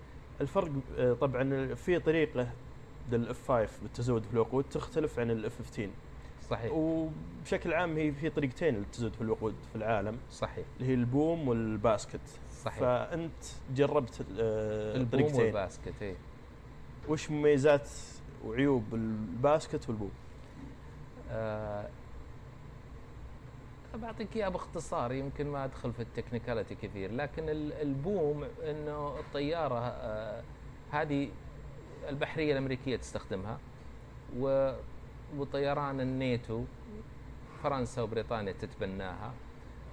الفرق 0.41 0.71
آه، 0.97 1.13
طبعا 1.13 1.73
في 1.75 1.99
طريقة 1.99 2.47
لل 3.11 3.35
F 3.35 3.47
5 3.47 3.69
بالتزود 3.81 4.23
في 4.23 4.33
الوقود 4.33 4.65
تختلف 4.71 5.19
عن 5.19 5.31
ال 5.31 5.44
F 5.44 5.57
15 5.57 5.89
صحيح. 6.49 6.71
وبشكل 6.73 7.73
عام 7.73 7.97
هي 7.97 8.11
في 8.11 8.29
طريقتين 8.29 8.75
للتزود 8.75 9.13
في 9.13 9.21
الوقود 9.21 9.55
في 9.69 9.75
العالم. 9.75 10.17
صحيح. 10.31 10.65
اللي 10.79 10.89
هي 10.89 10.93
ال 10.93 11.04
boom 11.04 11.47
وال 11.47 11.64
basket. 11.64 12.21
صحيح. 12.63 12.79
فأنت 12.79 13.43
جربت 13.75 14.21
آه، 14.39 14.95
ال 14.95 14.97
boom 14.97 15.03
الطريقتين 15.05 15.41
وال 15.45 15.57
basket 15.57 15.93
إيه. 16.01 16.15
وش 17.09 17.31
مميزات 17.31 17.89
وعيوب 18.45 18.95
ال 18.95 19.09
basket 19.09 19.89
وال 19.89 19.96
boom؟ 19.96 20.11
آه، 21.31 21.89
بعطيك 23.95 24.35
اياها 24.35 24.49
باختصار 24.49 25.11
يمكن 25.11 25.47
ما 25.47 25.65
أدخل 25.65 25.93
في 25.93 25.99
ال 26.01 26.07
technicality 26.07 26.75
كثير 26.75 27.11
لكن 27.11 27.49
ال- 27.49 27.73
ال 27.73 27.87
boom 27.87 28.43
إنه 28.63 29.19
الطيارة 29.19 29.79
آه، 29.79 30.43
هذه 30.91 31.29
البحرية 32.09 32.51
الأمريكية 32.53 32.95
تستخدمها 32.97 33.57
و 34.39 34.73
وطيران 35.37 36.01
الناتو 36.01 36.63
فرنسا 37.63 38.01
وبريطانيا 38.01 38.51
تتبناها 38.51 39.33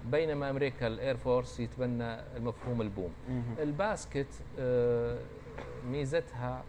بينما 0.05 0.51
أمريكا 0.51 0.87
ال 0.87 0.94
Air 0.94 1.17
Force 1.17 1.61
يتبنى 1.61 2.21
المفهوم 2.37 2.83
ال 2.83 2.88
boom. 2.88 3.13
ال 3.59 3.68
basket 3.68 4.27
آه، 4.59 5.19
ميزتها 5.91 6.63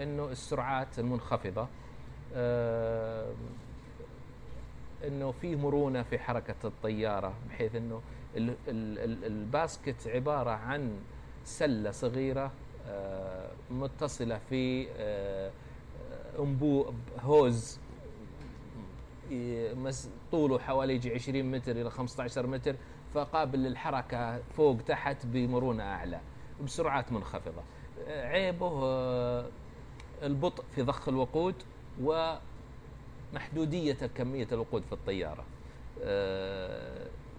إنه 0.00 0.24
السرعات 0.30 0.98
المنخفضة 0.98 1.68
آه، 2.34 3.32
إنه 5.06 5.30
في 5.32 5.56
مرونة 5.56 6.02
في 6.02 6.18
حركة 6.18 6.54
الطيارة 6.64 7.34
بحيث 7.48 7.74
إنه 7.74 8.00
ال- 8.36 8.50
ال- 8.68 8.98
ال- 8.98 9.24
ال 9.24 9.36
basket 9.36 10.08
عبارة 10.08 10.50
عن 10.50 10.96
سلة 11.44 11.90
صغيرة 11.90 12.52
آه، 12.86 13.50
متصلة 13.70 14.40
في 14.50 14.86
أنبوب 16.38 16.94
هوز 17.20 17.78
طوله 20.32 20.58
حوالي 20.58 20.94
يجي 20.94 21.14
20 21.14 21.50
متر 21.50 21.72
إلى 21.72 21.90
15 21.90 22.46
متر 22.46 22.76
فقابل 23.14 23.58
للحركة 23.58 24.38
فوق 24.56 24.78
تحت 24.86 25.26
بمرونة 25.26 25.82
أعلى 25.82 26.20
بسرعات 26.64 27.12
منخفضة. 27.12 27.62
آه، 28.08 28.26
عيبه 28.28 28.70
آه، 28.84 29.46
البطء 30.22 30.64
في 30.74 30.82
ضخ 30.82 31.08
الوقود 31.08 31.54
ومحدودية 33.32 33.92
كمية 34.16 34.48
الوقود 34.52 34.82
في 34.82 34.92
الطيارة 34.92 35.44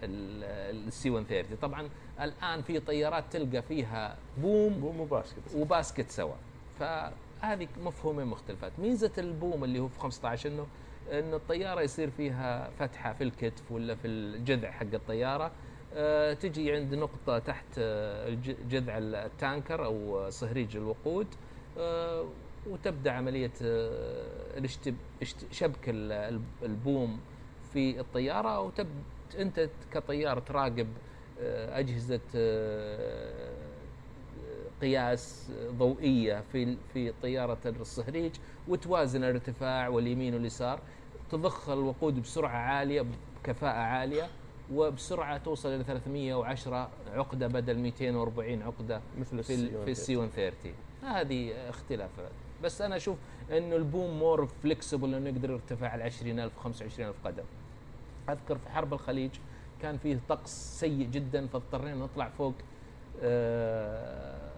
السي 0.04 1.10
130 1.10 1.58
طبعا 1.62 1.90
الآن 2.22 2.62
في 2.62 2.80
طيارات 2.80 3.24
تلقى 3.32 3.62
فيها 3.62 4.18
بوم 4.38 4.74
بوم 4.74 5.00
وباسكت. 5.00 5.56
وباسكت 5.56 6.10
سوا 6.10 6.36
فهذه 6.80 7.68
مفهومين 7.84 8.28
مختلفات. 8.28 8.72
ميزة 8.80 9.12
البوم 9.18 9.64
اللي 9.64 9.80
هو 9.80 9.88
في 9.88 10.00
15 10.00 10.50
إنه 10.50 10.68
انه 11.12 11.36
الطيارة 11.36 11.82
يصير 11.82 12.10
فيها 12.10 12.70
فتحة 12.70 13.14
في 13.14 13.24
الكتف 13.24 13.72
ولا 13.72 13.96
في 13.96 14.08
الجذع 14.08 14.72
حق 14.72 14.94
الطيارة. 14.94 15.52
آه، 15.94 16.34
تجي 16.34 16.72
عند 16.76 16.96
نقطة 16.96 17.40
تحت 17.40 17.66
آه، 17.78 18.30
جذع 18.70 18.98
التانكر 18.98 19.86
أو 19.86 20.30
صهريج 20.30 20.78
الوقود 20.78 21.28
آه، 21.78 22.26
وتبدأ 22.66 23.12
عملية 23.12 23.52
شبك 25.52 25.90
ال- 25.90 26.12
ال- 26.12 26.42
البوم 26.64 27.20
في 27.74 28.00
الطيارة 28.00 28.60
وتب 28.60 28.88
أنت 29.40 29.70
كطيار 29.92 30.40
تراقب 30.40 30.88
أجهزة 31.70 32.20
قياس 34.82 35.52
ضوئية 35.70 36.42
في 36.42 36.78
في 36.94 37.12
طيارة 37.22 37.60
الصهريج 37.66 38.36
وتوازن 38.68 39.24
الارتفاع 39.24 39.88
واليمين 39.88 40.34
واليسار. 40.34 40.82
تضخ 41.32 41.70
الوقود 41.70 42.22
بسرعة 42.22 42.58
عالية 42.58 43.06
بكفاءة 43.44 43.78
عالية 43.78 44.28
وبسرعة 44.74 45.38
توصل 45.38 45.70
إلى 45.70 45.84
310 45.84 46.90
عقدة 47.14 47.48
بدل 47.48 47.78
240 47.78 48.62
عقدة 48.62 49.02
مثل 49.20 49.44
في 49.44 49.84
في 49.86 49.92
السي 49.92 50.16
130 50.16 50.72
هذه 51.04 51.70
اختلافات 51.70 52.32
بس 52.64 52.82
أنا 52.82 52.96
أشوف 52.96 53.18
إنه 53.52 53.76
ال 53.76 53.85
boom 53.85 54.20
more 54.20 54.46
flexible 54.64 55.14
إنه 55.16 55.30
يقدر 55.30 55.52
يرتفع 55.52 55.88
على 55.88 56.04
20000 56.04 56.58
25000 56.64 57.16
قدم. 57.26 57.44
أذكر 58.30 58.58
في 58.58 58.70
حرب 58.70 58.94
الخليج 58.94 59.32
كان 59.82 59.98
فيه 59.98 60.20
طقس 60.30 60.80
سيء 60.80 61.08
جدا 61.08 61.48
فاضطرينا 61.48 61.96
نطلع 61.96 62.30
فوق 62.30 62.54
آه، 63.24 64.50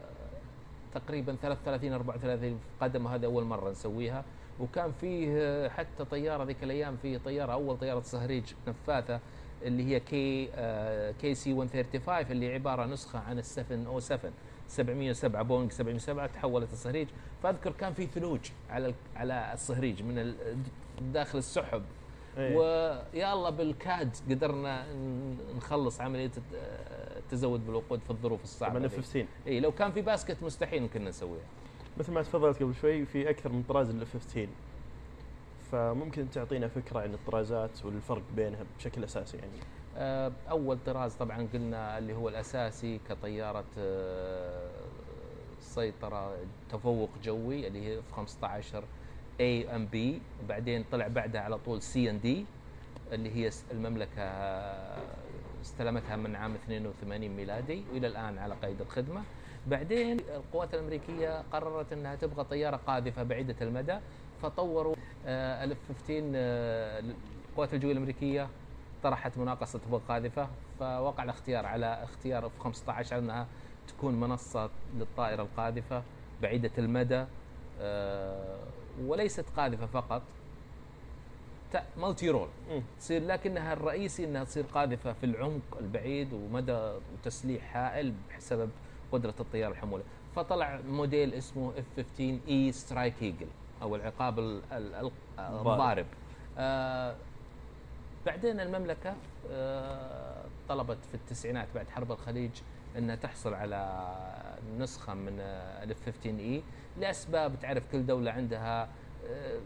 تقريبا 0.94 1.36
33 1.42 1.94
34 1.94 2.60
قدم 2.82 3.08
هذا 3.08 3.25
أول 3.25 3.44
مرة 3.44 3.72
نسويها. 3.72 4.24
وكان 4.62 4.91
فيه 4.91 5.27
آه، 5.32 5.70
حتى 5.70 6.06
طيارة 6.06 6.44
ذيك 6.44 6.63
الأيام 6.63 6.98
فيه 7.01 7.18
طيارة 7.18 7.53
أول 7.53 7.77
طيارة 7.77 8.00
صهريج 8.01 8.44
نفاثة 8.68 9.20
اللي 9.63 9.84
هي 9.86 10.00
K 10.00 10.50
آه، 10.56 11.12
KC 11.22 11.54
135 11.53 12.32
اللي 12.32 12.53
عبارة 12.53 12.86
نسخة 12.86 13.20
عن 13.20 13.39
ال 13.39 13.46
707 13.46 14.32
707 14.68 15.41
بوينغ 15.44 15.70
707 15.70 16.27
تحولت 16.27 16.74
الصهريج 16.74 17.08
فأذكر 17.44 17.72
كان 17.72 17.94
في 17.94 18.06
ثلوج 18.06 18.39
على 18.70 18.94
على 19.15 19.51
الصهريج 19.53 20.03
من 20.03 20.34
داخل 21.13 21.38
السحب. 21.38 21.84
إيه. 22.38 22.58
ويا 22.58 23.34
الله 23.34 23.50
بالكاد 23.50 24.15
قدرنا 24.30 24.86
نخلص 25.58 26.01
عملية 26.01 26.25
الت- 26.25 26.56
التزود 27.18 27.65
بالوقود 27.65 28.00
في 28.00 28.10
الظروف 28.12 28.44
الصعبة 28.44 28.72
طبعا 28.74 28.82
ذي. 28.88 28.88
اف 28.88 28.96
15 28.96 29.25
اي 29.48 29.60
لو 29.60 29.72
كان 29.72 29.91
في 29.91 30.01
basket 30.01 30.44
مستحيل 30.44 30.88
كنا 30.94 31.10
نسويها. 31.10 31.44
مثل 31.98 32.12
ما 32.12 32.22
تفضلت 32.22 32.64
قبل 32.64 32.76
شوي 32.76 33.06
في 33.06 33.30
أكثر 33.30 33.52
من 33.52 33.64
طراز 33.64 33.90
ال 33.90 34.01
F 34.01 34.13
15 34.14 34.48
فممكن 35.72 36.30
تعطينا 36.30 36.68
فكرة 36.68 37.00
عن 37.00 37.14
الطرازات 37.14 37.86
والفرق 37.86 38.24
بينها 38.36 38.60
بشكل 38.78 39.04
أساسي 39.04 39.38
يعني. 39.38 39.52
آه، 39.98 40.32
أول 40.50 40.78
طراز 40.86 41.14
طبعا 41.16 41.48
قلنا 41.54 41.98
اللي 41.98 42.14
هو 42.14 42.30
الأساسي 42.30 43.00
كطيارة 43.10 43.66
آه، 43.78 44.70
سيطرة 45.60 46.38
تفوق 46.72 47.10
جوي 47.24 47.68
اللي 47.68 47.82
هي 47.86 48.00
F 48.00 48.12
15 48.12 48.84
A 49.40 49.75
and 49.75 49.86
B 49.86 50.22
بعدين 50.50 50.86
طلع 50.92 51.08
بعدها 51.08 51.42
على 51.42 51.58
طول 51.58 51.82
C 51.82 52.10
and 52.10 52.20
D 52.20 52.46
اللي 53.12 53.36
هي 53.36 53.50
المملكة 53.72 54.22
آه، 54.22 55.02
استلمتها 55.62 56.16
من 56.16 56.36
عام 56.36 56.54
82 56.56 57.30
ميلادي 57.30 57.84
وإلى 57.94 58.08
الآن 58.08 58.38
على 58.38 58.56
قيد 58.56 58.82
الخدمة. 58.82 59.24
بعدين 59.68 60.20
القوات 60.20 60.74
الأمريكية 60.74 61.44
قررت 61.53 61.94
إنها 61.94 62.15
تبغى 62.15 62.44
طيارة 62.44 62.75
قاذفة 62.75 63.24
بعيدة 63.24 63.56
المدى 63.62 63.98
فطوروا 64.41 64.96
آه، 65.25 65.63
ال 65.63 65.71
F 65.71 65.78
15 65.88 66.32
آه، 66.36 67.03
القوات 67.50 67.74
الجوية 67.74 67.91
الأمريكية 67.91 68.48
طرحت 69.03 69.38
مناقصة 69.38 69.80
تبغى 69.80 70.01
قاذفة 70.08 70.48
فوقع 70.80 71.24
الاختيار 71.24 71.65
على 71.65 72.03
اختيار 72.03 72.46
F 72.46 72.60
15 72.60 73.15
على 73.15 73.24
إنها 73.24 73.48
تكون 73.88 74.20
منصة 74.20 74.70
للطائرة 74.98 75.41
القاذفة 75.41 76.03
بعيدة 76.41 76.72
المدى 76.77 77.25
آه، 77.82 78.60
وليست 79.06 79.46
قاذفة 79.58 79.86
فقط 79.86 80.22
multi 81.98 82.30
role. 82.30 82.48
تصير 83.00 83.24
لكنها 83.25 83.74
الرئيسي 83.74 84.25
إنها 84.25 84.44
تصير 84.44 84.63
قاذفة 84.74 85.13
في 85.13 85.25
العمق 85.25 85.77
البعيد 85.80 86.34
ومدى 86.34 86.91
وتسليح 87.13 87.77
هائل 87.77 88.13
بسبب 88.38 88.70
قدرة 89.12 89.34
الطيار 89.39 89.72
الحمولة. 89.72 90.03
فطلع 90.36 90.80
موديل 90.89 91.34
اسمه 91.34 91.70
F 91.78 91.86
15 91.98 92.39
E 92.48 92.72
Strike 92.72 93.13
Eagle 93.22 93.48
أو 93.82 93.96
العقاب 93.96 94.39
ال- 94.39 94.62
ال- 94.72 94.96
ال- 94.96 95.12
الضارب. 95.39 96.06
آه 96.58 97.15
بعدين 98.25 98.60
المملكة 98.60 99.13
آه 99.51 100.44
طلبت 100.70 100.98
في 101.10 101.15
التسعينات 101.15 101.68
بعد 101.75 101.89
حرب 101.89 102.12
الخليج 102.12 102.51
انها 102.98 103.15
تحصل 103.15 103.53
على 103.53 104.08
نسخة 104.80 105.13
من 105.13 105.39
ال 105.84 105.95
F 105.95 106.06
15 106.06 106.30
E 106.40 106.63
لأسباب 107.00 107.60
تعرف 107.62 107.84
كل 107.91 108.06
دولة 108.06 108.32
عندها 108.32 108.89
آه، 109.30 109.60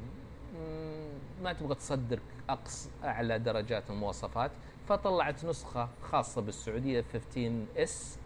ما 1.43 1.53
تبغى 1.53 1.75
تصدر 1.75 2.19
اقصى 2.49 2.89
أعلى 3.03 3.39
درجات 3.39 3.89
المواصفات. 3.89 4.51
فطلعت 4.87 5.45
نسخة 5.45 5.89
خاصة 6.01 6.41
بالسعودية 6.41 7.05
15 7.13 7.51
اس 7.77 8.17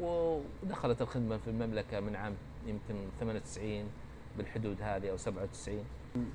ودخلت 0.00 1.02
الخدمة 1.02 1.36
في 1.36 1.48
المملكة 1.50 2.00
من 2.00 2.16
عام 2.16 2.34
يمكن 2.66 2.94
98 3.20 3.84
بالحدود 4.38 4.76
هذه 4.82 5.10
أو 5.10 5.16
97 5.16 5.84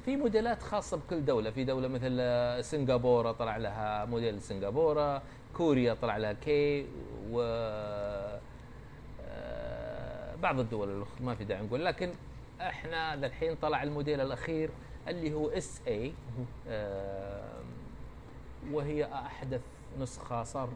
في 0.05 0.15
موديلات 0.15 0.63
خاصة 0.63 0.97
بكل 0.97 1.25
دولة. 1.25 1.51
في 1.51 1.63
دولة 1.63 1.88
مثل 1.88 2.17
آه، 2.19 2.62
سنغافورة 2.62 3.31
طلع 3.31 3.58
لها 3.58 4.05
موديل 4.05 4.41
سنغافورة 4.41 5.21
كوريا 5.53 5.93
طلع 5.93 6.17
لها 6.17 6.34
K 6.33 6.86
و 7.31 7.41
آه، 9.21 10.36
بعض 10.36 10.60
الدول 10.60 11.03
الأخ- 11.05 11.21
ما 11.21 11.36
في 11.36 11.43
داعي 11.43 11.62
نقول. 11.63 11.86
لكن 11.86 12.12
إحنا 12.62 13.15
للحين 13.15 13.55
طلع 13.55 13.84
الموديل 13.84 14.21
الأخير 14.21 14.69
اللي 15.08 15.34
هو 15.34 15.47
SA 15.49 16.13
وهي 18.71 19.05
أحدث 19.05 19.62
نسخة 19.99 20.43
صار 20.43 20.69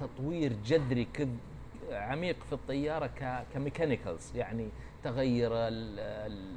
تطوير 0.00 0.52
جذري 0.64 1.04
عميق 1.90 2.36
في 2.46 2.52
الطيارة 2.52 3.10
ك 3.54 3.61
mechanicals 3.61 4.36
يعني 4.36 4.68
تغير 5.04 5.50
ال- 5.52 5.98
ال- 6.00 6.56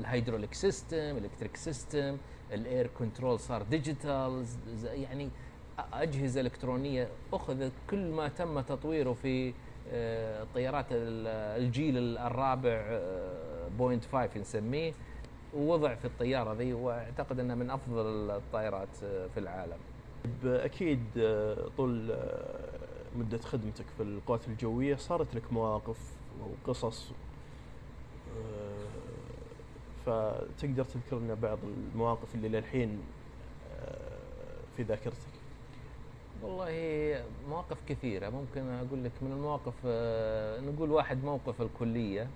ال 0.00 0.05
hydraulic 0.05 0.54
system 0.54 0.96
electric 1.16 1.56
system 1.56 2.16
ال 2.52 2.61
air 2.61 2.86
control 2.98 3.40
صار 3.40 3.62
digital 3.62 4.44
يعني 4.84 5.28
أجهزة 5.92 6.40
إلكترونية 6.40 7.08
اخذ 7.32 7.70
كل 7.90 8.10
ما 8.10 8.28
تم 8.28 8.60
تطويره 8.60 9.12
في 9.12 9.52
آه، 9.92 10.46
طيارات 10.54 10.86
ال- 10.92 11.26
الجيل 11.62 12.18
الرابع 12.18 12.70
آه، 12.88 13.68
point 13.78 14.04
5 14.12 14.40
نسميه 14.40 14.92
ووضع 15.54 15.94
في 15.94 16.04
الطيارة 16.04 16.52
ذي 16.54 16.72
وأعتقد 16.72 17.40
إنها 17.40 17.54
من 17.56 17.70
أفضل 17.70 18.30
الطائرات 18.30 18.88
آه، 19.04 19.26
في 19.34 19.40
العالم. 19.40 19.78
أكيد 20.44 21.00
آه، 21.18 21.56
طول 21.76 22.10
مدة 23.16 23.38
خدمتك 23.38 23.84
في 23.96 24.02
القوات 24.02 24.48
الجوية 24.48 24.96
صارت 24.96 25.34
لك 25.34 25.52
مواقف 25.52 25.96
وقصص 26.66 27.10
آه، 28.38 28.88
فتقدر 30.06 30.84
تذكر 30.84 31.18
لنا 31.18 31.34
بعض 31.34 31.58
المواقف 31.94 32.34
اللي 32.34 32.48
للحين 32.48 32.98
آه، 33.80 34.58
في 34.76 34.82
ذاكرتك؟ 34.82 35.16
والله 36.42 37.24
مواقف 37.48 37.76
كثيرة. 37.88 38.28
ممكن 38.30 38.68
أقول 38.68 39.04
لك 39.04 39.12
من 39.22 39.32
المواقف 39.32 39.74
آه، 39.86 40.60
نقول 40.60 40.90
واحد 40.90 41.24
موقف 41.24 41.62
الكلية 41.62 42.28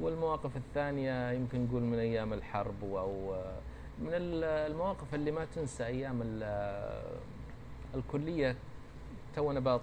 والمواقف 0.00 0.56
الثانية 0.56 1.32
يمكن 1.32 1.64
نقول 1.64 1.82
من 1.82 1.98
أيام 1.98 2.32
الحرب 2.32 2.84
أو 2.84 3.34
من 3.98 4.08
ال- 4.14 4.44
المواقف 4.44 5.14
اللي 5.14 5.30
ما 5.30 5.44
تنسى 5.44 5.86
أيام 5.86 6.20
ال- 6.22 7.02
الكلية. 7.94 8.56
تونا 9.40 9.60
با- 9.60 9.80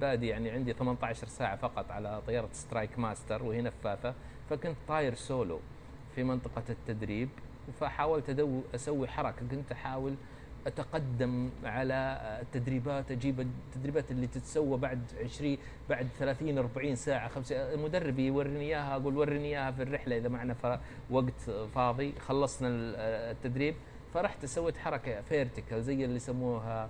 بادي 0.00 0.26
يعني 0.28 0.50
عندي 0.50 0.72
18 0.72 1.26
ساعة 1.26 1.56
فقط 1.56 1.90
على 1.90 2.22
طيارة 2.26 2.48
سترايك 2.52 2.98
ماستر 2.98 3.42
وهي 3.42 3.62
نفاثة 3.62 4.14
فكنت 4.50 4.76
طاير 4.88 5.14
سولو 5.14 5.60
في 6.14 6.24
منطقة 6.24 6.62
التدريب 6.70 7.28
فحاولت 7.80 8.30
أدو 8.30 8.60
أسوي 8.74 9.08
حركة. 9.08 9.46
كنت 9.50 9.72
أحاول 9.72 10.14
أتقدم 10.66 11.50
على 11.64 12.18
التدريبات 12.42 13.10
أجيب 13.10 13.40
التدريبات 13.40 14.10
اللي 14.10 14.26
تتسوى 14.26 14.78
بعد 14.78 15.00
20 15.24 15.58
بعد 15.90 16.08
30 16.18 16.58
40 16.58 16.96
ساعة 16.96 17.28
خمسة 17.28 17.74
المدرب 17.74 18.18
يوريني 18.18 18.60
إياها 18.60 18.96
أقول 18.96 19.16
وريني 19.16 19.44
إياها 19.48 19.70
في 19.70 19.82
الرحلة. 19.82 20.16
إذا 20.16 20.28
معنا 20.28 20.56
وقت 21.10 21.40
فاضي 21.74 22.12
خلصنا 22.12 22.68
ال- 22.68 22.96
التدريب. 23.36 23.74
فرحت 24.14 24.44
سويت 24.46 24.76
حركة 24.76 25.20
vertical 25.20 25.82
زي 25.82 26.04
اللي 26.04 26.16
يسموها 26.16 26.88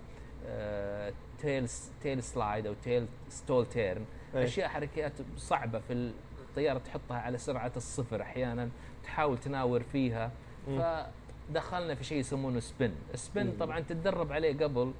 tail 1.38 1.68
tail 2.02 2.22
slide 2.22 2.66
أو 2.66 2.74
tail 2.84 3.06
stall 3.28 3.66
turn 3.66 4.04
أي. 4.34 4.44
أشياء 4.44 4.68
حركات 4.68 5.12
صعبة 5.36 5.78
في 5.78 5.92
الطيارة 6.40 6.78
تحطها 6.78 7.16
على 7.18 7.38
سرعة 7.38 7.72
الصفر 7.76 8.22
أحيانا 8.22 8.68
تحاول 9.04 9.38
تناور 9.38 9.82
فيها. 9.82 10.30
فدخلنا 11.48 11.94
في 11.94 12.04
شيء 12.04 12.18
يسمونه 12.18 12.60
spin 12.60 12.92
ال 13.14 13.20
spin. 13.20 13.52
طبعا 13.60 13.80
تتدرب 13.80 14.32
عليه 14.32 14.58
قبل 14.58 14.92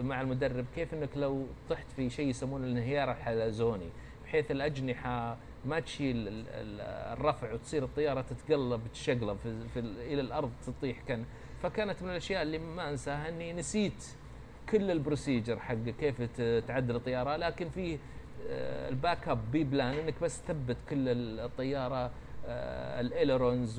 مع 0.00 0.20
المدرب 0.20 0.64
كيف 0.74 0.94
إنك 0.94 1.08
لو 1.16 1.46
طحت 1.70 1.86
في 1.96 2.10
شيء 2.10 2.26
يسمونه 2.28 2.64
الانهيار 2.64 3.10
الحلزوني 3.10 3.88
بحيث 4.24 4.50
الأجنحة 4.50 5.36
ما 5.64 5.80
تشيل 5.80 6.16
ال- 6.28 6.48
ال- 6.48 6.80
الرفع 7.18 7.52
وتصير 7.52 7.84
الطيارة 7.84 8.20
تتقلب 8.20 8.80
تشقلب 8.92 9.36
في, 9.42 9.68
في 9.68 9.78
ال- 9.80 9.98
إلى 10.00 10.20
الأرض 10.20 10.50
تطيح 10.66 11.00
كان 11.00 11.24
فكانت 11.62 12.02
من 12.02 12.10
الأشياء 12.10 12.42
اللي 12.42 12.58
ما 12.58 12.90
أنساها 12.90 13.28
إني 13.28 13.52
نسيت 13.52 14.04
كل 14.72 14.90
ال 14.90 14.97
procedure 14.97 15.58
حق 15.58 15.74
كيف 16.00 16.22
تعدل 16.68 16.96
الطيارة 16.96 17.36
لكن 17.36 17.68
في 17.68 17.98
آه، 18.50 18.88
ال 18.88 19.28
backup 19.28 19.50
B 19.52 19.64
plan 19.64 19.94
إنك 19.94 20.14
بس 20.22 20.42
تثبت 20.42 20.76
كل 20.90 21.08
ال- 21.08 21.40
الطيارة 21.40 22.10
آه، 22.46 23.00
ال 23.00 23.09
ailerons 23.09 23.78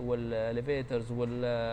وال 0.00 0.20
elevators 0.20 1.12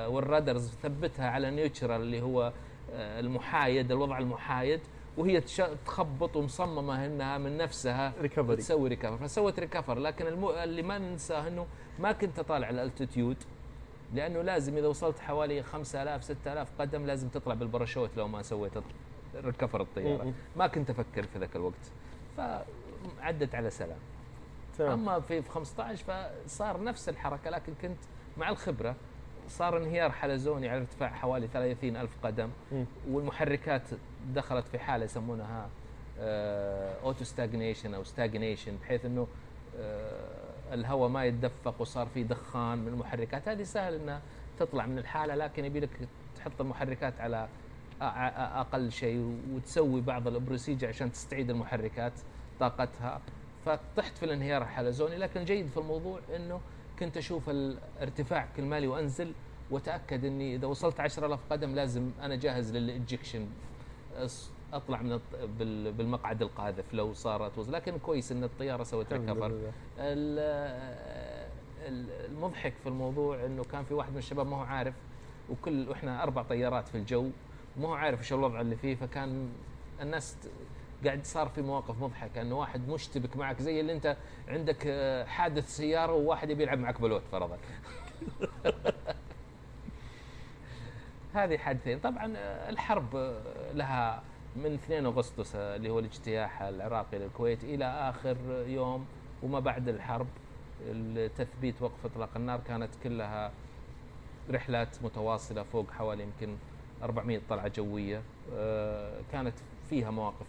وال 0.10 0.23
rudders 0.23 0.70
ثبتها 0.84 1.30
على 1.30 1.52
neutral 1.52 2.02
اللي 2.02 2.22
هو 2.22 2.54
آه، 2.94 3.20
المحايد 3.20 3.92
الوضع 3.92 4.18
المحايد 4.20 4.80
وهي 5.18 5.42
تخبط 5.86 6.36
ومصممة 6.36 7.06
إنها 7.06 7.38
من 7.38 7.58
نفسها 7.58 8.14
recovery 8.22 8.56
تسوي 8.56 8.90
recover 8.90 9.18
فسوت 9.18 9.60
recover 9.60 10.00
لكن. 10.00 10.28
اللي 10.64 10.82
ما 10.82 10.98
ننساه 10.98 11.48
إنه 11.48 11.66
ما 12.00 12.12
كنت 12.12 12.40
أطالع 12.40 12.70
ال 12.70 12.77
altitude 12.77 13.38
لأنه 14.14 14.42
لازم 14.42 14.78
إذا 14.78 14.88
وصلت 14.88 15.20
حوالي 15.20 15.64
5000 15.64 16.24
6000 16.24 16.70
قدم 16.80 17.06
لازم 17.06 17.28
تطلع 17.30 17.54
بالباراشوت 17.54 18.10
لو 18.18 18.28
ما 18.28 18.42
سويت 18.42 18.72
recover 19.36 19.82
الطيارة. 19.82 20.34
ما 20.56 20.68
كنت 20.68 20.90
أفكر 20.90 21.24
في 21.24 21.40
ذاك 21.40 21.56
الوقت. 21.56 21.92
فعدت 22.38 23.56
على 23.56 23.70
سلام. 23.70 24.00
تمام. 24.78 24.92
أما 24.92 25.20
في 25.20 25.42
F 25.42 25.50
15 25.50 26.04
فصار 26.46 26.84
نفس 26.84 27.10
الحركة 27.10 27.50
لكن 27.50 27.74
كنت 27.82 27.98
مع 28.38 28.50
الخبرة. 28.50 28.96
صار 29.48 29.78
انهيار 29.78 30.12
حلزوني 30.12 30.70
على 30.70 30.80
ارتفاع 30.80 31.10
حوالي 31.10 31.48
30 31.48 31.98
ألف 31.98 32.12
قدم. 32.24 32.50
والمحركات 33.10 33.82
دخلت 34.34 34.68
في 34.68 34.80
حالة 34.80 35.06
يسمونها 35.06 35.70
auto 37.04 37.24
stagnation 37.24 37.94
أو 37.94 38.04
stagnation 38.04 38.76
بحيث 38.82 39.06
إنه 39.06 39.28
آه، 39.80 40.41
الهواء 40.72 41.10
ما 41.10 41.26
يتدفق 41.26 41.82
وصار 41.82 42.08
في 42.14 42.24
دخان 42.24 42.78
من 42.78 42.88
المحركات. 42.88 43.48
هذه 43.48 43.64
سهل 43.64 43.94
إنها 43.94 44.22
تطلع 44.60 44.86
من 44.86 44.98
الحالة 44.98 45.36
لكن 45.36 45.66
يبي 45.66 45.80
لك 45.80 45.90
تحط 46.36 46.62
المحركات 46.62 47.22
على 47.22 47.48
أقل 48.02 48.92
شيء 48.92 49.38
وتسوي 49.54 50.02
بعض 50.02 50.28
ال 50.28 50.34
procedure 50.34 50.88
عشان 50.88 51.12
تستعيد 51.12 51.50
المحركات 51.50 52.14
طاقتها. 52.60 53.22
فطحت 53.66 54.18
في 54.18 54.26
الانهيار 54.26 54.62
الحلزوني 54.62 55.18
لكن 55.18 55.40
الجيد 55.40 55.68
في 55.68 55.78
الموضوع 55.78 56.20
إنه 56.36 56.62
كنت 57.00 57.18
أشوف 57.18 57.50
الارتفاع 57.50 58.48
كل 58.58 58.64
مالي 58.64 58.88
وأنزل 58.88 59.34
وأتأكد 59.72 60.26
إني 60.26 60.56
إذا 60.56 60.68
وصلت 60.68 61.00
10000 61.00 61.40
قدم 61.50 61.76
لازم 61.76 62.12
أنا 62.22 62.36
جاهز 62.36 62.76
للاجكشن 62.76 63.48
أطلع 64.74 65.02
من 65.02 65.12
الط- 65.14 65.36
بال- 65.60 65.92
بالمقعد 65.92 66.42
القاذف 66.42 66.94
لو 66.94 67.14
صارت 67.14 67.58
وز... 67.58 67.70
لكن 67.70 67.98
كويس 67.98 68.32
إن 68.32 68.44
الطيارة 68.44 68.84
سوت 68.84 69.14
ريكفر. 69.14 69.52
المضحك 71.88 72.74
في 72.84 72.90
الموضوع 72.90 73.46
إنه 73.46 73.64
كان 73.64 73.84
في 73.84 73.94
واحد 73.94 74.12
من 74.12 74.18
الشباب 74.18 74.48
ما 74.48 74.58
هو 74.58 74.62
عارف 74.62 74.94
وكل 75.50 75.90
وإحنا 75.90 76.24
أربع 76.24 76.44
طيارات 76.44 76.88
في 76.88 76.96
الجو 76.96 77.30
ما 77.78 77.88
هو 77.88 77.94
عارف 77.94 78.20
إيش 78.20 78.34
الوضع 78.34 78.62
اللي 78.62 78.76
فيه 78.76 78.96
فكان 78.96 79.50
الناس 80.02 80.38
قاعد 81.06 81.26
صار 81.26 81.50
في 81.50 81.62
مواقف 81.62 82.02
مضحكة 82.04 82.42
إنه 82.42 82.60
واحد 82.60 82.90
مشتبك 82.90 83.38
معك 83.38 83.62
زي 83.62 83.80
اللي 83.80 83.94
أنت 83.94 84.18
عندك 84.48 84.84
آه، 84.88 85.24
حادث 85.26 85.76
سيارة 85.76 86.14
وواحد 86.14 86.50
يبي 86.50 86.64
يلعب 86.64 86.80
معك 86.80 87.02
بلوت 87.02 87.22
فرضا. 87.32 87.58
هذه 91.34 91.58
حادثين 91.58 92.00
طبعا 92.00 92.34
آه، 92.38 92.70
الحرب 92.70 93.16
آه، 93.16 93.72
لها 93.74 94.24
من 94.56 94.74
2 94.74 95.06
أغسطس 95.06 95.56
آه، 95.56 95.76
اللي 95.76 95.90
هو 95.90 96.00
الاجتياح 96.00 96.62
العراقي 96.62 97.18
للكويت 97.20 97.64
إلى 97.64 97.86
آخر 97.86 98.38
يوم 98.68 99.06
وما 99.44 99.60
بعد 99.60 99.90
الحرب 99.90 100.28
تثبيت 101.36 101.82
وقف 101.82 102.06
إطلاق 102.06 102.30
النار 102.36 102.60
كانت 102.60 102.96
كلها 103.04 103.52
رحلات 104.50 105.04
متواصلة 105.04 105.64
فوق 105.64 105.92
حوالي 105.92 106.24
يمكن 106.24 106.56
400 107.04 107.42
طلعة 107.50 107.68
جوية 107.68 108.22
آه، 108.54 109.22
كانت 109.32 109.54
فيها 109.90 110.12
مواقف 110.12 110.48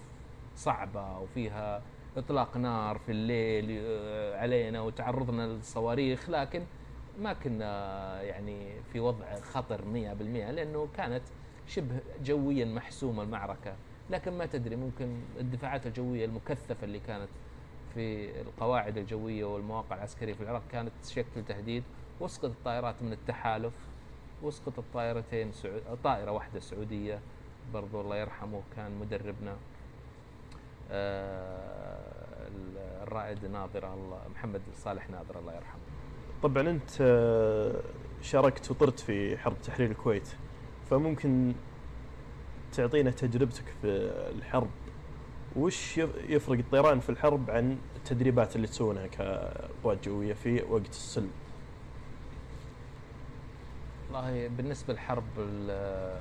صعبة 0.57 1.19
وفيها 1.19 1.83
إطلاق 2.17 2.57
نار 2.57 2.99
في 2.99 3.13
الليل 3.13 3.79
آه، 3.85 4.39
علينا 4.41 4.81
وتعرضنا 4.81 5.43
للصواريخ 5.47 6.31
لكن 6.31 6.63
ما 7.19 7.33
كنا 7.33 8.23
يعني 8.23 8.83
في 8.93 9.01
وضع 9.01 9.41
خطر 9.41 9.85
100% 9.85 10.51
لأنه 10.51 10.89
كانت 10.97 11.23
شبه 11.67 12.01
جويا 12.23 12.65
محسومة 12.65 13.23
المعركة. 13.23 13.77
لكن 14.13 14.39
ما 14.39 14.47
تدري 14.47 14.77
ممكن 14.77 15.21
الدفاعات 15.41 15.87
الجوية 15.87 16.25
المكثفة 16.25 16.85
اللي 16.85 17.01
كانت 17.01 17.29
في 17.95 18.31
القواعد 18.41 18.99
الجوية 18.99 19.45
والمواقع 19.45 19.97
العسكرية 19.97 20.33
في 20.35 20.41
العراق 20.41 20.63
كانت 20.73 20.93
تشكل 21.03 21.45
تهديد. 21.49 21.83
واسقط 22.21 22.45
الطائرات 22.45 22.95
من 23.03 23.13
التحالف 23.13 23.73
واسقط 24.43 24.79
الطائرتين 24.79 25.53
سعو... 25.53 25.73
طائرة 26.05 26.31
واحدة 26.31 26.61
سعودية 26.61 27.19
برضو 27.75 28.01
الله 28.01 28.17
يرحمه 28.17 28.61
كان 28.77 28.99
مدربنا 29.01 29.57
آه 30.91 32.49
الرائد 33.03 33.45
ناظر 33.45 33.95
الله 33.95 34.21
محمد 34.35 34.61
صالح 34.75 35.11
ناظر 35.11 35.39
الله 35.39 35.53
يرحمه. 35.55 35.81
طبعا 36.43 36.71
أنت 36.71 36.91
آه، 37.01 37.81
شاركت 38.23 38.71
وطرت 38.71 39.01
في 39.01 39.39
حرب 39.39 39.57
تحرير 39.63 39.91
الكويت 39.91 40.29
فممكن 40.91 41.53
تعطينا 42.73 43.11
تجربتك 43.11 43.65
في 43.83 43.87
الحرب. 44.37 44.71
وش 45.57 45.99
يف- 45.99 46.31
يفرق 46.31 46.59
الطيران 46.59 47.01
في 47.01 47.09
الحرب 47.11 47.51
عن 47.51 47.79
التدريبات 47.97 48.57
اللي 48.57 48.67
تسوونها 48.67 49.07
كقوات 49.07 50.09
جوية 50.09 50.35
في 50.35 50.63
وقت 50.63 50.89
السلم؟ 50.91 51.31
والله 54.13 54.49
بالنسبة 54.49 54.95
لحرب 54.95 55.25
ال- 55.39 56.21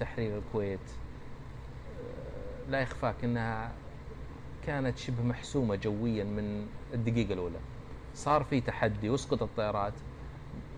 تحرير 0.00 0.38
الكويت 0.38 0.80
لا 2.68 2.80
يخفاك 2.80 3.24
إنها 3.24 3.72
كانت 4.66 4.98
شبه 4.98 5.22
محسومة 5.22 5.76
جويا 5.76 6.24
من 6.24 6.66
الدقيقة 6.94 7.32
الأولى. 7.32 7.58
صار 8.14 8.44
في 8.44 8.60
تحدي 8.60 9.10
واسقط 9.10 9.42
الطيارات 9.42 9.92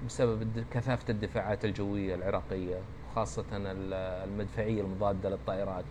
بسبب 0.06 0.64
كثافة 0.70 1.04
الدفاعات 1.10 1.64
الجوية 1.64 2.14
العراقية. 2.14 2.80
خاصة 3.14 3.44
ال- 3.52 3.94
المدفعية 4.28 4.80
المضادة 4.82 5.28
للطائرات. 5.30 5.84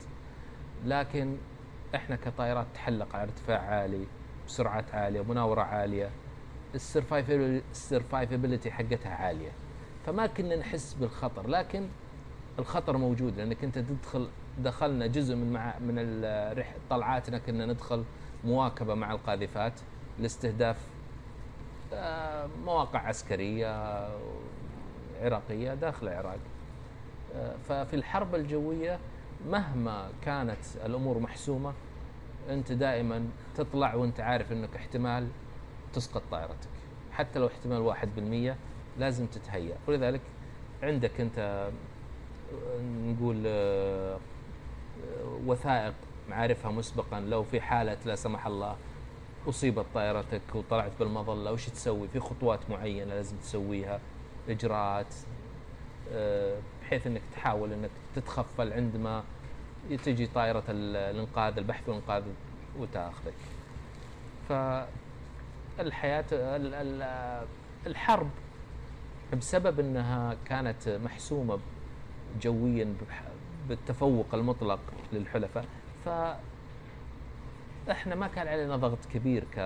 لكن 0.85 1.37
إحنا 1.95 2.15
كطائرات 2.15 2.67
تحلق 2.73 3.15
على 3.15 3.23
ارتفاع 3.23 3.59
عالي 3.61 4.05
بسرعات 4.47 4.95
عالية 4.95 5.19
ومناورة 5.21 5.61
عالية 5.61 6.09
السرفايفابيلتي 7.71 8.71
حقتها 8.71 9.15
عالية. 9.15 9.51
فما 10.05 10.25
كنا 10.27 10.55
نحس 10.55 10.93
بالخطر 10.93 11.47
لكن 11.47 11.87
الخطر 12.59 12.97
موجود 12.97 13.37
لأنك 13.37 13.63
أنت 13.63 13.79
تدخل 13.79 14.27
دخلنا 14.59 15.07
جزء 15.07 15.35
من 15.35 15.53
مع 15.53 15.79
من 15.79 15.95
طلعاتنا 16.89 17.37
كنا 17.37 17.65
ندخل 17.65 18.03
مواكبة 18.45 18.93
مع 18.93 19.11
القاذفات 19.11 19.73
لاستهداف 20.19 20.77
آه، 21.93 22.49
مواقع 22.65 22.99
عسكرية 22.99 24.07
عراقية 25.21 25.73
داخل 25.73 26.07
العراق. 26.07 26.39
ففي 27.69 27.93
الحرب 27.93 28.35
الجوية 28.35 28.99
مهما 29.47 30.09
كانت 30.21 30.59
الأمور 30.85 31.19
محسومة 31.19 31.73
أنت 32.49 32.71
دائما 32.71 33.27
تطلع 33.55 33.95
وأنت 33.95 34.19
عارف 34.19 34.51
أنك 34.51 34.75
احتمال 34.75 35.27
تسقط 35.93 36.23
طائرتك. 36.31 36.69
حتى 37.11 37.39
لو 37.39 37.47
احتمال 37.47 37.81
واحد 37.81 38.09
بالمية 38.15 38.55
لازم 38.99 39.25
تتهيأ. 39.25 39.77
ولذلك 39.87 40.21
عندك 40.83 41.29
آه، 41.37 41.71
نقول 42.81 43.43
وثائق 45.45 45.93
معارفها 46.29 46.71
مسبقا. 46.71 47.19
لو 47.19 47.43
في 47.43 47.61
حالة 47.61 47.97
لا 48.05 48.15
سمح 48.15 48.47
الله 48.47 48.75
أصيبت 49.49 49.85
طائرتك 49.93 50.41
وطلعت 50.55 50.91
بالمظلة 50.99 51.51
وش 51.51 51.69
تسوي؟ 51.69 52.07
في 52.07 52.19
خطوات 52.19 52.69
معينة 52.69 53.13
لازم 53.13 53.37
تسويها 53.37 53.99
إجراءات 54.49 55.15
بحيث 56.81 57.07
أنك 57.07 57.21
تحاول 57.35 57.73
أنك 57.73 57.89
تتخفل 58.15 58.73
عندما 58.73 59.23
تجي 60.03 60.27
طائرة 60.27 60.63
ال- 60.69 60.95
الإنقاذ 60.95 61.57
البحث 61.57 61.89
والإنقاذ 61.89 62.23
وتأخذك. 62.79 63.33
ال- 66.73 67.47
الحرب 67.87 68.29
بسبب 69.33 69.79
أنها 69.79 70.35
كانت 70.45 70.89
محسومة 71.03 71.59
جويا 72.41 72.95
بالتفوق 73.69 74.25
المطلق 74.33 74.79
للحلفاء 75.13 75.65
ف 76.05 76.09
إحنا 77.91 78.15
ما 78.15 78.27
كان 78.27 78.47
علينا 78.47 78.75
ضغط 78.75 78.99
كبير 79.13 79.43
ك 79.55 79.59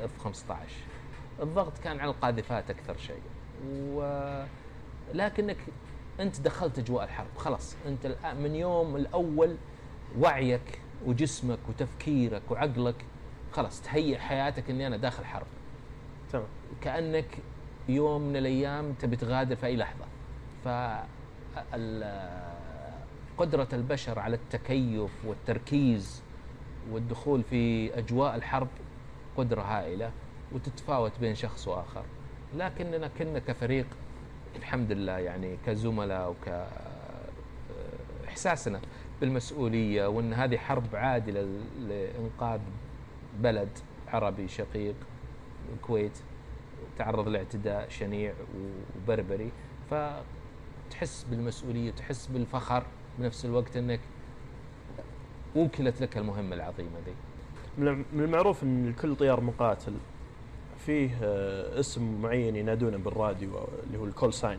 اف 0.00 0.18
15 0.18 0.74
الضغط 1.42 1.78
كان 1.78 2.00
على 2.00 2.10
القاذفات 2.10 2.70
أكثر 2.70 2.96
شيء. 2.96 3.20
و 3.72 4.00
لكنك 5.14 5.56
انت 6.20 6.40
دخلت 6.40 6.78
اجواء 6.78 7.04
الحرب. 7.04 7.36
خلاص 7.36 7.76
انت 7.86 8.16
من 8.40 8.54
يوم 8.54 8.96
الأول 8.96 9.56
وعيك 10.18 10.80
وجسمك 11.06 11.58
وتفكيرك 11.68 12.42
وعقلك 12.50 13.04
خلاص 13.52 13.82
تهيئ 13.82 14.18
حياتك 14.18 14.70
إني 14.70 14.86
أنا 14.86 14.96
داخل 14.96 15.24
حرب. 15.24 15.46
تمام. 16.32 16.46
كأنك 16.80 17.38
يوم 17.88 18.22
من 18.22 18.36
الأيام 18.36 18.92
تبي 18.92 19.16
تغادر 19.16 19.56
في 19.56 19.66
أي 19.66 19.76
لحظة. 19.76 20.04
ف 20.64 20.68
قدرة 23.38 23.68
البشر 23.72 24.18
على 24.18 24.36
التكيف 24.36 25.24
والتركيز 25.24 26.22
والدخول 26.90 27.42
في 27.42 27.98
أجواء 27.98 28.34
الحرب 28.34 28.68
قدرة 29.36 29.62
هائلة 29.62 30.10
وتتفاوت 30.52 31.12
بين 31.20 31.34
شخص 31.34 31.68
وآخر. 31.68 32.04
لكننا 32.56 33.10
كنا 33.18 33.38
كفريق 33.38 33.86
الحمد 34.56 34.92
لله 34.92 35.18
يعني 35.18 35.56
كزملاء 35.66 36.30
وك 36.30 36.66
إحساسنا 38.28 38.80
بالمسؤولية 39.20 40.06
وإن 40.06 40.32
هذه 40.32 40.56
حرب 40.56 40.96
عادلة 40.96 41.48
لإنقاذ 41.80 42.60
بلد 43.40 43.68
عربي 44.08 44.48
شقيق 44.48 44.94
الكويت 45.74 46.18
تعرض 46.98 47.28
لاعتداء 47.28 47.88
شنيع 47.88 48.32
وبربري. 48.96 49.50
فتحس 49.90 51.26
بالمسؤولية 51.30 51.92
وتحس 51.92 52.26
بالفخر 52.26 52.82
بنفس 53.18 53.44
الوقت 53.44 53.76
إنك 53.76 54.00
وكلت 55.56 56.00
لك 56.00 56.18
المهمة 56.18 56.56
العظيمة 56.56 56.98
ذي. 57.06 57.14
من 58.12 58.24
المعروف 58.24 58.62
إن 58.62 58.92
كل 58.92 59.16
طيار 59.16 59.40
مقاتل. 59.40 59.92
فيه 60.90 61.10
آه، 61.22 61.80
اسم 61.80 62.22
معين 62.22 62.56
ينادونه 62.56 62.96
بالراديو 62.96 63.50
اللي 63.86 63.98
هو 63.98 64.04
ال 64.04 64.10
call 64.10 64.34
sign 64.34 64.58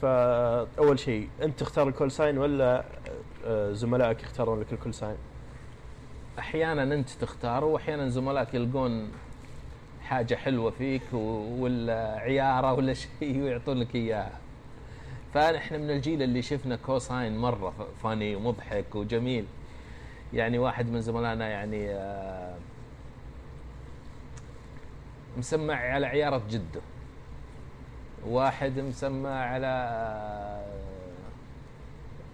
فأول 0.00 0.98
شيء 0.98 1.28
أنت 1.42 1.60
تختار 1.60 1.88
ال 1.88 1.92
call 1.92 2.10
sign 2.10 2.38
ولا 2.38 2.84
آه، 3.46 3.72
زملائك 3.72 4.22
يختارون 4.22 4.60
لك 4.60 4.72
ال 4.72 4.76
call 4.76 4.94
sign 4.94 5.16
أحيانا 6.38 6.82
أنت 6.82 7.10
تختار 7.10 7.64
واحيانا 7.64 8.08
زملائك 8.08 8.54
يلقون 8.54 9.12
حاجة 10.02 10.34
حلوة 10.34 10.70
فيك 10.70 11.02
ولا 11.12 12.16
عيارة 12.18 12.72
ولا 12.72 12.94
شيء 13.02 13.42
ويعطون 13.42 13.76
لك 13.78 13.94
إياها. 13.94 14.38
فاحنا 15.34 15.78
من 15.78 15.90
الجيل 15.90 16.22
اللي 16.22 16.42
شفنا 16.42 16.76
كوساين 16.76 17.38
مرة 17.38 17.88
فاني 18.02 18.36
ومضحك 18.36 18.94
وجميل. 18.94 19.44
يعني 20.32 20.58
واحد 20.58 20.90
من 20.90 21.00
زملائنا 21.00 21.48
يعني 21.48 21.90
آه، 21.90 22.54
مسمع 25.40 25.74
على 25.74 26.06
عيارة 26.06 26.42
جدة. 26.50 26.80
واحد 28.26 28.78
مسمى 28.80 29.28
على 29.28 29.66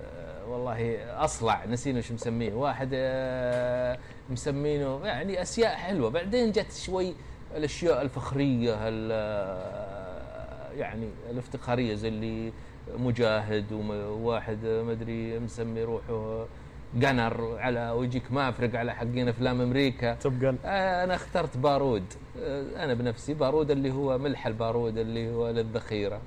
آه، 0.03 0.47
والله 0.49 0.97
أصلع 1.25 1.64
نسينا 1.64 1.99
وش 1.99 2.12
مسميه. 2.12 2.55
واحد 2.55 2.90
آه، 2.95 3.99
مسمينه 4.31 5.01
يعني 5.07 5.42
أشياء 5.42 5.75
حلوة. 5.75 6.11
بعدين 6.11 6.53
جت 6.53 6.73
شوي 6.73 7.14
الأشياء 7.57 8.03
الفخرية 8.03 8.88
ال- 8.88 9.11
آه، 9.12 10.73
يعني 10.73 11.09
الافتخارية 11.31 11.95
زي 11.95 12.09
اللي 12.09 12.53
مجاهد 12.99 13.73
وواحد 13.73 14.59
مدري 14.66 15.38
مسمي 15.38 15.83
روحه 15.85 16.47
جنر 16.96 17.56
على 17.59 17.90
ويجيك 17.90 18.32
مافرق 18.32 18.78
على 18.78 18.94
حقين 18.94 19.28
أفلام 19.28 19.61
أمريكا. 19.61 20.14
توب 20.14 20.38
جن 20.38 20.56
آه، 20.64 21.04
أنا 21.04 21.14
اخترت 21.14 21.56
بارود. 21.56 22.04
آه، 22.40 22.85
أنا 22.85 22.94
بنفسي 22.94 23.35
بارود 23.35 23.70
اللي 23.70 23.92
هو 23.92 24.18
ملح 24.18 24.46
البارود 24.46 24.98
اللي 24.98 25.30
هو 25.35 25.50
للذخيرة. 25.50 26.20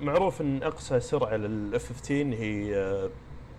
معروف 0.00 0.40
إن 0.40 0.62
أقصى 0.62 1.00
سرعة 1.00 1.36
للاف 1.36 1.88
15 1.88 2.14
هي 2.34 2.76
آه، 2.76 3.10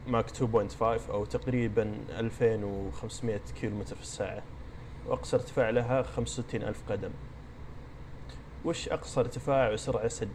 ماك 0.07 0.25
2.5 0.29 1.09
أو 1.11 1.25
تقريبا 1.25 1.95
2500 2.19 3.39
كيلومتر 3.61 3.95
في 3.95 4.01
الساعة. 4.01 4.43
وأقصى 5.07 5.35
ارتفاع 5.35 5.69
لها 5.69 6.01
65 6.01 6.63
ألف 6.63 6.81
قدم. 6.89 7.11
وش 8.65 8.89
أقصى 8.89 9.19
ارتفاع 9.19 9.71
وسرعة 9.71 10.07
سج... 10.07 10.27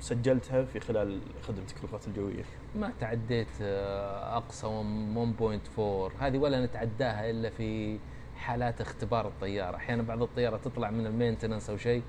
سجلتها 0.00 0.64
في 0.64 0.80
خلال 0.80 1.20
خدمتك 1.42 1.84
القوات 1.84 2.06
الجوية. 2.08 2.44
ما 2.76 2.92
تعديت 3.00 3.48
آه، 3.62 4.36
أقصى 4.36 4.66
1.4 4.66 6.22
هذه 6.22 6.38
ولا 6.38 6.64
نتعداها 6.64 7.30
إلا 7.30 7.50
في 7.50 7.98
حالات 8.36 8.80
اختبار 8.80 9.26
الطيارة. 9.28 9.76
أحيانا 9.76 10.02
بعض 10.02 10.22
الطيارة 10.22 10.56
تطلع 10.56 10.90
من 10.90 11.06
المينتننس 11.06 11.70
أو 11.70 11.76
شيء 11.76 12.02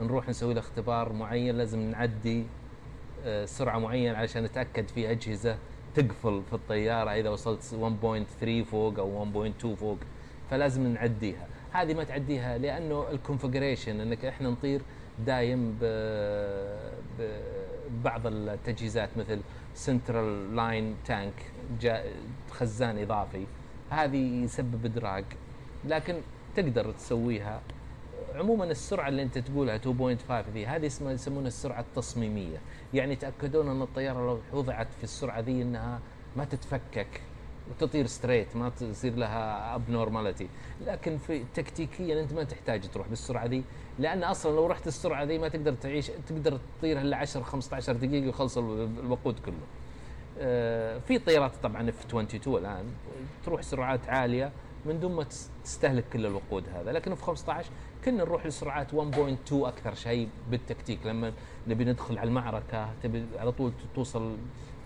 نروح 0.00 0.28
نسوي 0.28 0.54
له 0.54 0.60
اختبار 0.60 1.12
معين 1.12 1.56
لازم 1.58 1.80
نعدي 1.90 2.46
آه، 3.24 3.44
سرعة 3.44 3.78
معينة 3.78 4.16
علشان 4.18 4.44
نتأكد 4.44 4.88
في 4.88 5.10
أجهزة 5.10 5.58
تقفل 5.94 6.42
في 6.42 6.52
الطيارة 6.52 7.10
إذا 7.10 7.28
وصلت 7.30 7.62
1.3 7.62 8.64
فوق 8.64 8.98
أو 8.98 9.24
1.2 9.24 9.66
فوق. 9.66 9.98
فلازم 10.50 10.86
نعديها. 10.86 11.46
هذه 11.72 11.94
ما 11.94 12.04
تعديها 12.04 12.58
لأنه 12.58 13.10
ال 13.10 13.16
configuration 13.16 14.00
إنك 14.00 14.24
إحنا 14.24 14.50
نطير 14.50 14.82
دايم 15.26 15.78
ببعض 17.18 18.26
التجهيزات 18.26 19.08
مثل 19.16 19.40
central 19.74 20.56
line 20.56 20.96
tank 21.06 21.52
خزان 22.50 22.98
إضافي. 22.98 23.46
هذه 23.90 24.44
يسبب 24.44 24.84
drag 24.84 25.24
لكن 25.84 26.20
تقدر 26.56 26.92
تسويها. 26.92 27.60
عموما 28.34 28.64
السرعة 28.64 29.08
اللي 29.08 29.22
أنت 29.22 29.38
تقولها 29.38 29.78
2.5 29.78 30.50
ذي 30.54 30.66
هذه 30.66 30.86
اسمها 30.86 31.12
يسمونها 31.12 31.48
السرعة 31.48 31.80
التصميمية. 31.80 32.58
يعني 32.94 33.12
يتأكدون 33.12 33.68
أن 33.68 33.82
الطيارة 33.82 34.26
لو 34.26 34.58
وضعت 34.58 34.88
في 34.98 35.04
السرعة 35.04 35.40
ذي 35.40 35.62
أنها 35.62 36.00
ما 36.36 36.44
تتفكك. 36.44 37.22
وتطير 37.70 38.06
straight 38.06 38.56
ما 38.56 38.68
تصير 38.68 39.14
لها 39.14 39.74
abnormality 39.74 40.48
لكن 40.86 41.18
في 41.18 41.44
تكتيكيا 41.54 42.20
أنت 42.22 42.32
ما 42.32 42.44
تحتاج 42.44 42.88
تروح 42.90 43.08
بالسرعة 43.08 43.46
ذي 43.46 43.64
لأن 43.98 44.22
أصلا 44.24 44.56
لو 44.56 44.66
رحت 44.66 44.86
السرعة 44.86 45.24
ذي 45.24 45.38
ما 45.38 45.48
تقدر 45.48 45.72
تعيش 45.74 46.10
تقدر 46.28 46.58
تطير 46.78 47.00
إلا 47.00 47.16
10 47.16 47.42
15 47.42 47.92
دقيقة 47.92 48.26
ويخلص 48.26 48.58
ال- 48.58 48.88
الوقود 49.04 49.38
كله. 49.38 49.54
آه، 50.38 50.98
في 50.98 51.18
طيارات 51.18 51.52
طبعا 51.62 51.88
F 51.88 52.04
22 52.06 52.58
الآن 52.58 52.84
تروح 53.44 53.60
سرعات 53.62 54.08
عالية 54.08 54.52
من 54.86 55.00
دون 55.00 55.12
ما 55.14 55.22
تس- 55.24 55.50
تستهلك 55.64 56.04
كل 56.12 56.26
الوقود 56.26 56.64
هذا. 56.74 56.92
لكن 56.92 57.14
F 57.14 57.22
15 57.24 57.70
كنا 58.04 58.16
نروح 58.24 58.46
لسرعات 58.46 58.94
1.2 58.94 59.52
أكثر 59.52 59.94
شيء 59.94 60.28
بالتكتيك. 60.50 61.06
لما 61.06 61.32
نبي 61.68 61.84
ندخل 61.84 62.18
على 62.18 62.28
المعركة 62.28 62.88
تبي 63.02 63.24
على 63.38 63.52
طول 63.52 63.72
توصل 63.94 64.36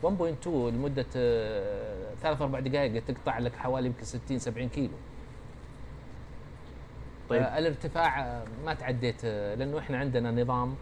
1.2 0.03 0.47
لمدة 0.71 1.07
آه، 1.17 1.94
ثلاث 2.23 2.43
أربع 2.43 2.61
دقائق 2.61 3.05
تقطع 3.05 3.39
لك 3.39 3.57
حوالي 3.57 3.87
يمكن 3.87 4.05
60 4.05 4.39
70 4.39 4.69
كيلو 4.69 4.95
طيب. 7.29 7.43
آه 7.43 7.59
الارتفاع 7.59 8.21
آه، 8.21 8.45
ما 8.65 8.75
تعديت 8.75 9.25
آه، 9.25 9.55
لأنه 9.55 9.79
إحنا 9.79 9.99
عندنا 9.99 10.43
نظام 10.43 10.75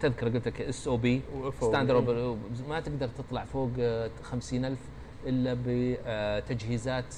تذكر 0.00 0.28
قلت 0.28 0.48
لك 0.48 0.60
SOP. 0.60 1.22
standard 1.60 2.38
ما 2.68 2.80
تقدر 2.80 3.08
تطلع 3.08 3.44
فوق 3.44 3.70
آه، 3.78 4.10
50000 4.22 4.78
إلا 5.26 5.56
بتجهيزات 5.66 7.14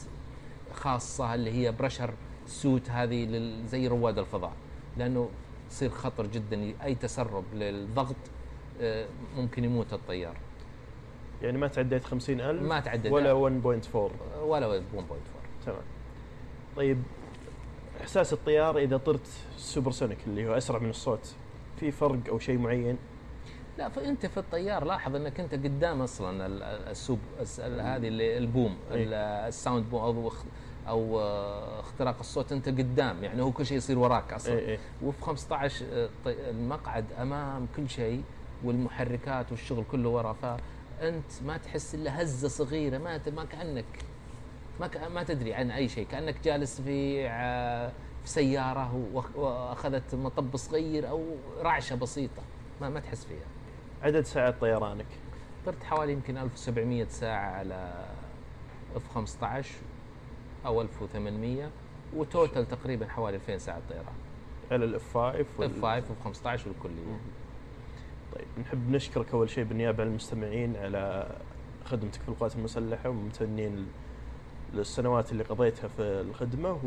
خاصة 0.72 1.34
اللي 1.34 1.50
هي 1.50 1.72
pressure 1.72 2.10
suit 2.46 2.90
هذه 2.90 3.52
زي 3.66 3.88
رواد 3.88 4.18
الفضاء 4.18 4.52
لأنه 4.96 5.28
تصير 5.70 5.90
خطر 5.90 6.26
جدا 6.26 6.72
أي 6.84 6.94
تسرب 6.94 7.44
للضغط 7.54 8.16
ممكن 9.36 9.64
يموت 9.64 9.92
الطيار 9.92 10.36
يعني 11.42 11.58
ما 11.58 11.66
تعديت 11.68 12.04
50000 12.04 12.62
ما 12.62 12.80
تعديت. 12.80 13.12
ولا 13.12 13.32
1.4 13.32 13.96
ولا 14.42 14.80
1.4 14.80 15.02
تمام. 15.66 15.78
طيب 16.76 17.02
إحساس 18.00 18.32
الطيار 18.32 18.78
إذا 18.78 18.96
طرت 18.96 19.26
supersonic 19.56 20.18
اللي 20.26 20.48
هو 20.48 20.56
أسرع 20.56 20.78
من 20.78 20.90
الصوت 20.90 21.34
في 21.80 21.90
فرق 21.90 22.18
أو 22.28 22.38
شيء 22.38 22.58
معين؟ 22.58 22.98
لا 23.78 23.88
فانت 23.88 24.26
في 24.26 24.36
الطيار 24.38 24.84
لاحظ 24.84 25.16
أنك 25.16 25.40
أنت 25.40 25.54
قدام 25.54 26.02
أصلا 26.02 26.46
ال- 26.46 26.62
ال- 26.62 26.88
ال 26.88 26.94
sup- 26.94 27.18
الس- 27.40 27.60
ال- 27.60 27.80
هذه 27.80 28.08
اللي 28.08 28.38
ال 28.38 28.45
boom. 28.45 28.76
ال- 28.90 29.14
ال 29.48 29.55
sound 29.55 29.90
boom 29.90 30.00
أو 30.00 30.30
أو 30.88 31.20
آه، 31.20 31.80
اختراق 31.80 32.16
الصوت 32.20 32.52
أنت 32.52 32.68
قدام 32.68 33.24
يعني 33.24 33.42
هو 33.42 33.50
كل 33.52 33.66
شيء 33.66 33.76
يصير 33.76 33.98
وراك 33.98 34.32
أصلا. 34.32 34.54
اي 34.54 34.72
اي 34.72 34.78
وفي 35.02 35.22
15 35.22 35.84
آه، 35.92 36.08
المقعد 36.26 37.04
أمام 37.20 37.66
كل 37.76 37.88
شيء 37.88 38.22
والمحركات 38.64 39.50
والشغل 39.50 39.84
كله 39.92 40.08
ورا 40.08 40.32
فانت 41.00 41.42
ما 41.42 41.56
تحس 41.56 41.94
إلا 41.94 42.22
هزة 42.22 42.48
صغيرة 42.48 42.98
ما 42.98 43.20
ما 43.36 43.44
كأنك 43.44 43.84
ما 44.80 45.08
ما 45.08 45.22
تدري 45.22 45.54
عن 45.54 45.70
أي 45.70 45.88
شيء 45.88 46.06
كأنك 46.06 46.44
جالس 46.44 46.80
في 46.80 47.28
ع- 47.28 47.88
في 48.22 48.28
سيارة 48.28 48.94
وأخذت 49.34 50.14
مطب 50.14 50.56
صغير 50.56 51.08
أو 51.08 51.36
رعشة 51.60 51.96
بسيطة 51.96 52.42
ما 52.80 52.88
ما 52.88 53.00
تحس 53.00 53.24
فيها. 53.24 53.46
عدد 54.02 54.24
ساعات 54.24 54.60
طيرانك؟ 54.60 55.06
طرت 55.66 55.82
حوالي 55.84 56.12
يمكن 56.12 56.36
1700 56.36 57.04
ساعة 57.04 57.50
على 57.50 58.06
F 58.96 59.08
15 59.14 59.74
أو 60.66 60.82
1800 60.82 61.70
و 62.16 62.25
total 62.25 62.68
تقريبا 62.68 63.06
حوالي 63.06 63.36
2000 63.36 63.58
ساعة 63.58 63.80
طيران. 63.88 64.14
على 64.70 64.84
ال 64.84 65.00
F 65.00 65.16
5 65.16 65.40
F 65.40 65.60
5 65.80 66.10
و 66.10 66.24
15 66.24 66.68
والكلية. 66.68 67.20
طيب 68.36 68.48
نحب 68.60 68.90
نشكرك 68.90 69.34
أول 69.34 69.50
شيء 69.50 69.64
بالنيابة 69.64 70.02
عن 70.02 70.08
المستمعين 70.08 70.76
على 70.76 71.28
خدمتك 71.84 72.20
في 72.22 72.28
القوات 72.28 72.56
المسلحة 72.56 73.08
وممتنين 73.08 73.86
للسنوات 74.74 75.32
اللي 75.32 75.44
قضيتها 75.44 75.88
في 75.88 76.02
الخدمة 76.02 76.78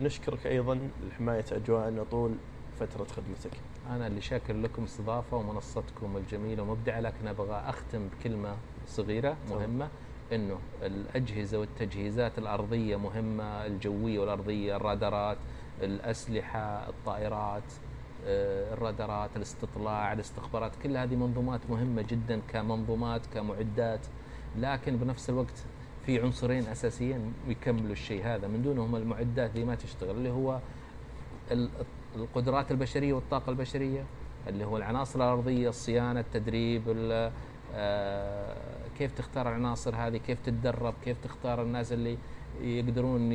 ونشكرك 0.00 0.46
أيضا 0.46 0.78
لحماية 1.08 1.44
أجواءنا 1.52 2.04
طول 2.10 2.34
فترة 2.80 3.04
خدمتك. 3.04 3.50
أنا 3.90 4.06
اللي 4.06 4.20
شاكر 4.20 4.54
لكم 4.54 4.84
استضافة 4.84 5.36
ومنصتكم 5.36 6.16
الجميلة 6.16 6.62
ومبدعة 6.62 7.00
لكن 7.00 7.26
أبغى 7.26 7.62
أختم 7.66 8.08
بكلمة 8.08 8.56
صغيرة 8.86 9.36
تمام. 9.48 9.58
مهمة 9.60 9.88
إنه 10.32 10.58
الأجهزة 10.82 11.58
والتجهيزات 11.58 12.38
الأرضية 12.38 12.96
مهمة 12.96 13.66
الجوية 13.66 14.18
والأرضية 14.18 14.76
الرادارات 14.76 15.38
الأسلحة 15.82 16.88
الطائرات 16.88 17.62
الرادارات 18.26 19.30
الاستطلاع 19.36 20.12
الاستخبارات 20.12 20.72
كل 20.82 20.96
هذه 20.96 21.16
منظومات 21.16 21.60
مهمة 21.70 22.02
جدا 22.02 22.40
كمنظومات 22.52 23.26
كمعدات. 23.34 24.00
لكن 24.58 24.96
بنفس 24.96 25.30
الوقت 25.30 25.64
في 26.06 26.20
عنصرين 26.20 26.66
أساسيين 26.66 27.32
يكملوا 27.48 27.92
الشيء 27.92 28.24
هذا. 28.26 28.48
من 28.48 28.62
دونهم 28.62 28.96
المعدات 28.96 29.50
دي 29.50 29.64
ما 29.64 29.74
تشتغل 29.74 30.10
اللي 30.16 30.30
هو 30.30 30.58
ال- 31.50 31.70
القدرات 32.16 32.70
البشرية 32.70 33.12
والطاقة 33.12 33.50
البشرية 33.50 34.04
اللي 34.48 34.64
هو 34.64 34.76
العناصر 34.76 35.18
الأرضية 35.18 35.68
الصيانة 35.68 36.20
التدريب 36.20 36.82
ال- 36.88 37.32
آه، 37.74 38.56
كيف 38.98 39.12
تختار 39.12 39.48
العناصر 39.48 39.94
هذه 39.96 40.16
كيف 40.16 40.38
تتدرب 40.40 40.94
كيف 41.04 41.16
تختار 41.24 41.62
الناس 41.62 41.92
اللي 41.92 42.18
يقدرون 42.60 43.32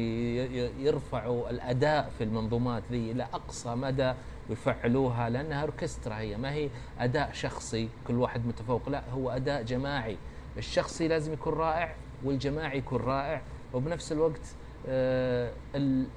يرفعوا 0.80 1.50
الأداء 1.50 2.10
في 2.18 2.24
المنظومات 2.24 2.84
ذي 2.92 3.12
إلى 3.12 3.24
أقصى 3.24 3.76
مدى 3.76 4.14
ويفعلوها 4.50 5.30
لأنها 5.30 5.62
أوركسترا 5.62 6.16
هي 6.18 6.38
ما 6.38 6.54
هي 6.54 6.70
أداء 7.00 7.30
شخصي 7.34 7.90
كل 8.08 8.14
واحد 8.16 8.46
متفوق 8.46 8.90
لا 8.90 9.10
هو 9.10 9.30
أداء 9.30 9.64
جماعي. 9.64 10.18
الشخصي 10.58 11.08
لازم 11.08 11.34
يكون 11.34 11.54
رائع 11.54 11.96
والجماعي 12.24 12.78
يكون 12.78 13.02
رائع 13.02 13.42
وبنفس 13.74 14.12
الوقت 14.12 14.56
آه، 14.88 15.52
ال- 15.76 16.08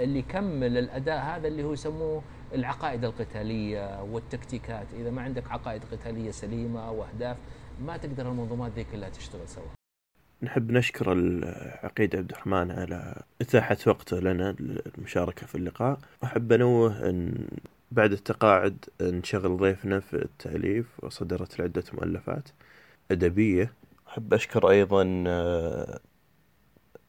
اللي 0.00 0.18
يكمل 0.18 0.78
الأداء 0.78 1.24
هذا 1.24 1.48
اللي 1.48 1.64
هو 1.64 1.72
يسموه 1.72 2.22
العقائد 2.54 3.04
القتالية 3.04 4.02
والتكتيكات. 4.02 4.86
إذا 4.94 5.10
ما 5.10 5.22
عندك 5.22 5.50
عقائد 5.50 5.84
قتالية 5.92 6.30
سليمة 6.30 6.90
وأهداف 6.90 7.36
ما 7.80 7.96
تقدر 7.96 8.28
المنظومات 8.28 8.72
ذي 8.72 8.84
كلها 8.84 9.08
تشتغل 9.08 9.48
سوا. 9.48 9.81
نحب 10.42 10.70
نشكر 10.70 11.12
العقيد 11.12 12.16
عبد 12.16 12.30
الرحمن 12.30 12.70
على 12.70 13.22
إتاحة 13.40 13.76
وقته 13.86 14.20
لنا 14.20 14.56
للمشاركة 14.60 15.46
في 15.46 15.54
اللقاء. 15.54 15.98
وأحب 16.22 16.52
أنوه 16.52 17.08
أن 17.10 17.48
بعد 17.90 18.12
التقاعد 18.12 18.84
نشغل 19.00 19.56
ضيفنا 19.56 20.00
في 20.00 20.14
التأليف 20.14 20.86
وصدرت 21.04 21.60
عدة 21.60 21.84
مؤلفات 21.92 22.48
أدبية. 23.10 23.72
أحب 24.08 24.34
أشكر 24.34 24.70
أيضا 24.70 25.24
آه، 25.26 26.00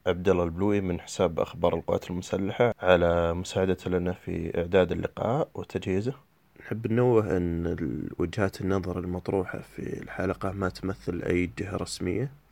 عبد 0.08 0.30
الله 0.30 0.44
البلوي 0.44 0.82
من 0.82 1.02
حساب 1.02 1.40
أخبار 1.40 1.76
القوات 1.76 2.10
المسلحة 2.10 2.74
على 2.80 3.34
مساعدته 3.34 3.90
لنا 3.90 4.14
في 4.14 4.58
إعداد 4.58 4.92
اللقاء 4.92 5.50
وتجهيزه. 5.54 6.14
نحب 6.60 6.92
ننوه 6.92 7.38
أن 7.38 7.78
وجهات 8.20 8.62
النظر 8.62 9.00
المطروحة 9.00 9.60
في 9.60 10.02
الحلقة 10.02 10.52
ما 10.52 10.70
تمثل 10.70 11.22
أي 11.22 11.50
جهة 11.60 11.76
رسمية. 11.78 12.43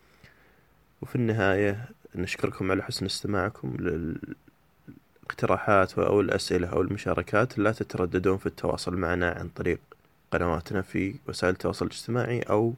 وفي 1.02 1.16
النهاية 1.16 1.90
نشكركم 2.16 2.72
على 2.72 2.84
حسن 2.84 3.06
استماعكم 3.06 3.76
للاقتراحات 5.30 6.00
أو 6.00 6.22
الأسئلة 6.22 6.68
أو 6.68 6.82
المشاركات. 6.82 7.58
لا 7.58 7.72
تترددون 7.72 8.38
في 8.38 8.46
التواصل 8.46 8.98
معنا 8.98 9.32
عن 9.32 9.50
طريق 9.50 9.80
قنواتنا 10.32 10.82
في 10.82 11.16
وسائل 11.28 11.54
التواصل 11.54 11.86
الاجتماعي 11.86 12.40
أو 12.40 12.74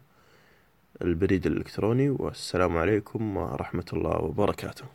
البريد 1.01 1.45
الإلكتروني. 1.45 2.09
والسلام 2.09 2.77
عليكم 2.77 3.38
ورحمة 3.38 3.86
الله 3.93 4.17
وبركاته. 4.17 4.86